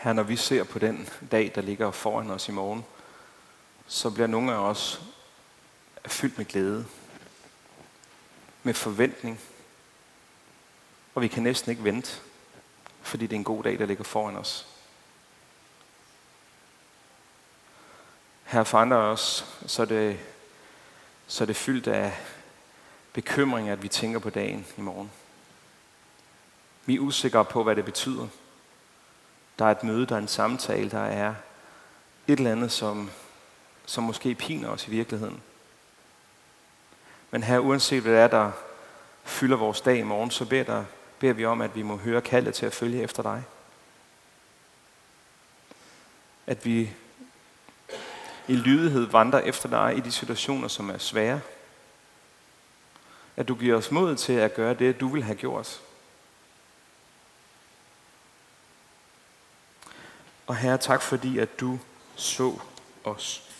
Her, 0.00 0.12
når 0.12 0.22
vi 0.22 0.36
ser 0.36 0.64
på 0.64 0.78
den 0.78 1.08
dag, 1.30 1.52
der 1.54 1.60
ligger 1.60 1.90
foran 1.90 2.30
os 2.30 2.48
i 2.48 2.52
morgen, 2.52 2.84
så 3.86 4.10
bliver 4.10 4.26
nogle 4.26 4.52
af 4.52 4.56
os 4.56 5.00
fyldt 6.06 6.38
med 6.38 6.46
glæde, 6.46 6.86
med 8.62 8.74
forventning, 8.74 9.40
og 11.14 11.22
vi 11.22 11.28
kan 11.28 11.42
næsten 11.42 11.70
ikke 11.70 11.84
vente, 11.84 12.20
fordi 13.02 13.26
det 13.26 13.32
er 13.32 13.38
en 13.38 13.44
god 13.44 13.62
dag, 13.62 13.78
der 13.78 13.86
ligger 13.86 14.04
foran 14.04 14.36
os. 14.36 14.66
Her 18.44 18.64
for 18.64 18.78
andre 18.78 18.96
os, 18.96 19.46
så 19.66 19.82
er 19.82 19.86
det, 19.86 20.20
så 21.26 21.44
er 21.44 21.46
det 21.46 21.56
fyldt 21.56 21.86
af 21.86 22.20
bekymring, 23.12 23.68
at 23.68 23.82
vi 23.82 23.88
tænker 23.88 24.18
på 24.18 24.30
dagen 24.30 24.66
i 24.78 24.80
morgen. 24.80 25.10
Vi 26.86 26.94
er 26.94 27.00
usikre 27.00 27.44
på, 27.44 27.62
hvad 27.62 27.76
det 27.76 27.84
betyder 27.84 28.28
der 29.60 29.66
er 29.66 29.70
et 29.70 29.84
møde, 29.84 30.06
der 30.06 30.14
er 30.14 30.18
en 30.18 30.28
samtale, 30.28 30.90
der 30.90 31.04
er 31.04 31.34
et 32.28 32.38
eller 32.38 32.52
andet, 32.52 32.72
som, 32.72 33.10
som 33.86 34.04
måske 34.04 34.34
piner 34.34 34.68
os 34.68 34.86
i 34.86 34.90
virkeligheden. 34.90 35.42
Men 37.30 37.42
her, 37.42 37.58
uanset 37.58 38.02
hvad 38.02 38.12
det 38.12 38.20
er, 38.20 38.26
der 38.28 38.50
fylder 39.24 39.56
vores 39.56 39.80
dag 39.80 39.98
i 39.98 40.02
morgen, 40.02 40.30
så 40.30 40.44
beder, 40.44 40.64
der, 40.64 40.84
beder 41.18 41.32
vi 41.32 41.44
om, 41.44 41.60
at 41.60 41.76
vi 41.76 41.82
må 41.82 41.96
høre 41.96 42.20
kaldet 42.20 42.54
til 42.54 42.66
at 42.66 42.74
følge 42.74 43.02
efter 43.02 43.22
dig. 43.22 43.42
At 46.46 46.64
vi 46.64 46.90
i 48.48 48.56
lydighed 48.56 49.06
vandrer 49.06 49.40
efter 49.40 49.68
dig 49.68 49.96
i 49.96 50.00
de 50.00 50.12
situationer, 50.12 50.68
som 50.68 50.90
er 50.90 50.98
svære. 50.98 51.40
At 53.36 53.48
du 53.48 53.54
giver 53.54 53.76
os 53.76 53.90
mod 53.90 54.16
til 54.16 54.32
at 54.32 54.54
gøre 54.54 54.74
det, 54.74 55.00
du 55.00 55.08
vil 55.08 55.22
have 55.22 55.36
gjort. 55.36 55.80
Og 60.50 60.56
Herre, 60.56 60.78
tak 60.78 61.02
fordi, 61.02 61.38
at 61.38 61.60
du 61.60 61.78
så 62.16 62.60
os. 63.04 63.50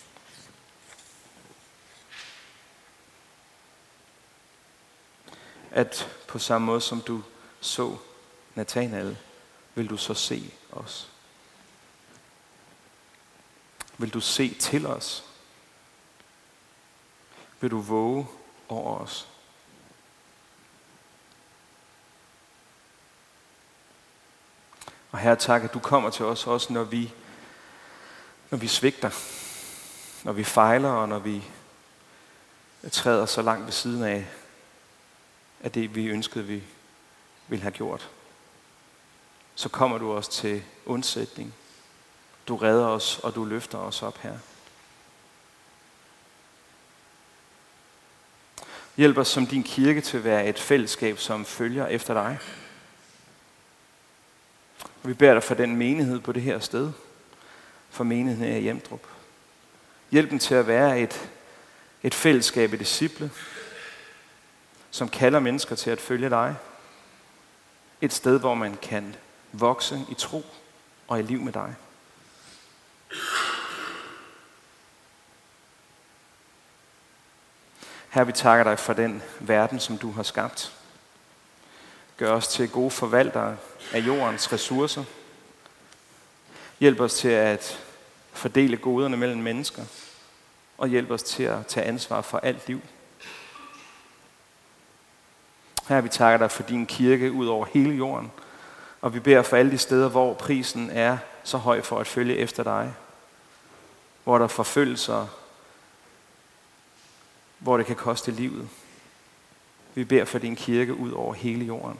At 5.70 6.08
på 6.28 6.38
samme 6.38 6.66
måde 6.66 6.80
som 6.80 7.00
du 7.00 7.22
så 7.60 7.96
Nathanael, 8.54 9.18
vil 9.74 9.90
du 9.90 9.96
så 9.96 10.14
se 10.14 10.54
os. 10.72 11.10
Vil 13.98 14.14
du 14.14 14.20
se 14.20 14.54
til 14.54 14.86
os? 14.86 15.24
Vil 17.60 17.70
du 17.70 17.80
våge 17.80 18.26
over 18.68 18.98
os? 18.98 19.28
Og 25.12 25.18
her 25.18 25.34
tak, 25.34 25.64
at 25.64 25.74
du 25.74 25.78
kommer 25.78 26.10
til 26.10 26.24
os 26.24 26.46
også, 26.46 26.72
når 26.72 26.84
vi, 26.84 27.12
når 28.50 28.58
vi 28.58 28.68
svigter, 28.68 29.10
når 30.24 30.32
vi 30.32 30.44
fejler, 30.44 30.90
og 30.90 31.08
når 31.08 31.18
vi 31.18 31.44
træder 32.92 33.26
så 33.26 33.42
langt 33.42 33.64
ved 33.64 33.72
siden 33.72 34.02
af, 34.02 34.26
af 35.60 35.72
det, 35.72 35.94
vi 35.94 36.06
ønskede, 36.06 36.44
vi 36.44 36.62
ville 37.48 37.62
have 37.62 37.72
gjort. 37.72 38.10
Så 39.54 39.68
kommer 39.68 39.98
du 39.98 40.12
også 40.12 40.30
til 40.30 40.62
undsætning. 40.86 41.54
Du 42.48 42.56
redder 42.56 42.86
os, 42.86 43.18
og 43.18 43.34
du 43.34 43.44
løfter 43.44 43.78
os 43.78 44.02
op 44.02 44.18
her. 44.18 44.38
Hjælp 48.96 49.18
os 49.18 49.28
som 49.28 49.46
din 49.46 49.62
kirke 49.62 50.00
til 50.00 50.16
at 50.16 50.24
være 50.24 50.46
et 50.46 50.58
fællesskab, 50.58 51.18
som 51.18 51.44
følger 51.44 51.86
efter 51.86 52.14
dig. 52.14 52.38
Og 55.02 55.08
vi 55.08 55.14
beder 55.14 55.32
dig 55.32 55.42
for 55.42 55.54
den 55.54 55.76
menighed 55.76 56.20
på 56.20 56.32
det 56.32 56.42
her 56.42 56.58
sted, 56.58 56.92
for 57.90 58.04
menigheden 58.04 58.56
i 58.56 58.60
Hjemdrup. 58.60 59.06
Hjælp 60.10 60.30
dem 60.30 60.38
til 60.38 60.54
at 60.54 60.66
være 60.66 61.00
et, 61.00 61.30
et 62.02 62.14
fællesskab 62.14 62.72
af 62.72 62.78
disciple, 62.78 63.30
som 64.90 65.08
kalder 65.08 65.38
mennesker 65.38 65.76
til 65.76 65.90
at 65.90 66.00
følge 66.00 66.30
dig. 66.30 66.56
Et 68.00 68.12
sted, 68.12 68.40
hvor 68.40 68.54
man 68.54 68.76
kan 68.82 69.16
vokse 69.52 70.00
i 70.10 70.14
tro 70.14 70.44
og 71.08 71.18
i 71.18 71.22
liv 71.22 71.40
med 71.40 71.52
dig. 71.52 71.74
Her 78.10 78.24
vi 78.24 78.32
takker 78.32 78.64
dig 78.64 78.78
for 78.78 78.92
den 78.92 79.22
verden, 79.40 79.80
som 79.80 79.98
du 79.98 80.12
har 80.12 80.22
skabt. 80.22 80.79
Gør 82.20 82.32
os 82.32 82.48
til 82.48 82.70
gode 82.70 82.90
forvaltere 82.90 83.56
af 83.92 83.98
jordens 83.98 84.52
ressourcer. 84.52 85.04
Hjælp 86.80 87.00
os 87.00 87.14
til 87.14 87.28
at 87.28 87.80
fordele 88.32 88.76
goderne 88.76 89.16
mellem 89.16 89.40
mennesker. 89.40 89.82
Og 90.78 90.88
hjælp 90.88 91.10
os 91.10 91.22
til 91.22 91.42
at 91.42 91.66
tage 91.66 91.86
ansvar 91.86 92.20
for 92.20 92.38
alt 92.38 92.68
liv. 92.68 92.80
Her 95.88 96.00
vi 96.00 96.08
takker 96.08 96.38
dig 96.38 96.50
for 96.50 96.62
din 96.62 96.86
kirke 96.86 97.32
ud 97.32 97.46
over 97.46 97.66
hele 97.66 97.94
jorden. 97.94 98.32
Og 99.00 99.14
vi 99.14 99.20
beder 99.20 99.42
for 99.42 99.56
alle 99.56 99.70
de 99.70 99.78
steder, 99.78 100.08
hvor 100.08 100.34
prisen 100.34 100.90
er 100.90 101.18
så 101.44 101.56
høj 101.56 101.82
for 101.82 101.98
at 101.98 102.06
følge 102.06 102.36
efter 102.36 102.62
dig. 102.62 102.94
Hvor 104.24 104.38
der 104.38 104.44
er 104.44 104.48
forfølgelser, 104.48 105.26
hvor 107.58 107.76
det 107.76 107.86
kan 107.86 107.96
koste 107.96 108.30
livet. 108.30 108.68
Vi 109.94 110.04
beder 110.04 110.24
for 110.24 110.38
din 110.38 110.56
kirke 110.56 110.94
ud 110.94 111.12
over 111.12 111.34
hele 111.34 111.64
jorden. 111.64 111.98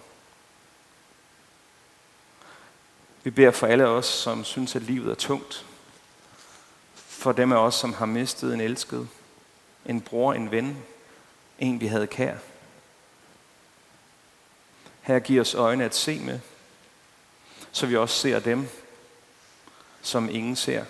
Vi 3.23 3.31
beder 3.31 3.51
for 3.51 3.67
alle 3.67 3.87
os, 3.87 4.07
som 4.07 4.45
synes, 4.45 4.77
at 4.77 4.83
livet 4.83 5.11
er 5.11 5.15
tungt. 5.15 5.67
For 6.95 7.33
dem 7.33 7.53
af 7.53 7.57
os, 7.57 7.75
som 7.75 7.93
har 7.93 8.07
mistet 8.07 8.55
en 8.55 8.61
elsket, 8.61 9.09
en 9.87 10.01
bror, 10.01 10.33
en 10.33 10.51
ven, 10.51 10.85
en 11.59 11.81
vi 11.81 11.87
havde 11.87 12.07
kær. 12.07 12.37
Her 15.01 15.19
giver 15.19 15.41
os 15.41 15.55
øjne 15.55 15.85
at 15.85 15.95
se 15.95 16.21
med. 16.21 16.41
så 17.73 17.87
vi 17.87 17.97
også 17.97 18.17
ser 18.17 18.41
dem, 18.41 18.69
som 20.03 20.29
ingen 20.31 20.57
ser. 20.57 20.85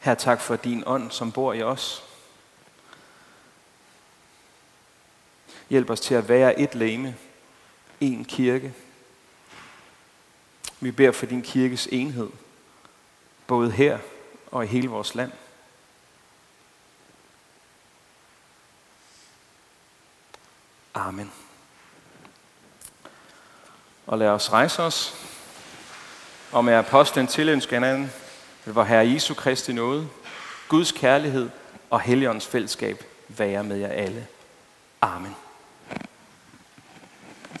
Her 0.00 0.14
tak 0.14 0.40
for 0.40 0.56
din 0.56 0.82
ånd, 0.86 1.10
som 1.10 1.32
bor 1.32 1.52
i 1.52 1.62
os. 1.62 2.04
Hjælp 5.70 5.90
os 5.90 6.00
til 6.00 6.14
at 6.14 6.28
være 6.28 6.60
et 6.60 6.74
læme, 6.74 7.16
en 8.00 8.24
kirke. 8.24 8.74
Vi 10.80 10.90
beder 10.90 11.12
for 11.12 11.26
din 11.26 11.42
kirkes 11.42 11.88
enhed, 11.92 12.30
både 13.46 13.70
her 13.70 13.98
og 14.50 14.64
i 14.64 14.66
hele 14.66 14.88
vores 14.88 15.14
land. 15.14 15.32
Amen. 20.94 21.32
Og 24.06 24.18
lad 24.18 24.28
os 24.28 24.52
rejse 24.52 24.82
os, 24.82 25.14
og 26.52 26.64
med 26.64 26.74
apostlen 26.74 27.26
tilønske 27.26 27.76
hinanden, 27.76 28.12
hvor 28.64 28.84
Herre 28.84 29.08
Jesu 29.08 29.34
Kristi 29.34 29.72
nåde, 29.72 30.08
Guds 30.68 30.92
kærlighed 30.92 31.50
og 31.90 32.00
Helligåndens 32.00 32.46
fællesskab 32.46 33.04
være 33.28 33.64
med 33.64 33.76
jer 33.76 33.88
alle. 33.88 34.26
Amen. 35.00 35.36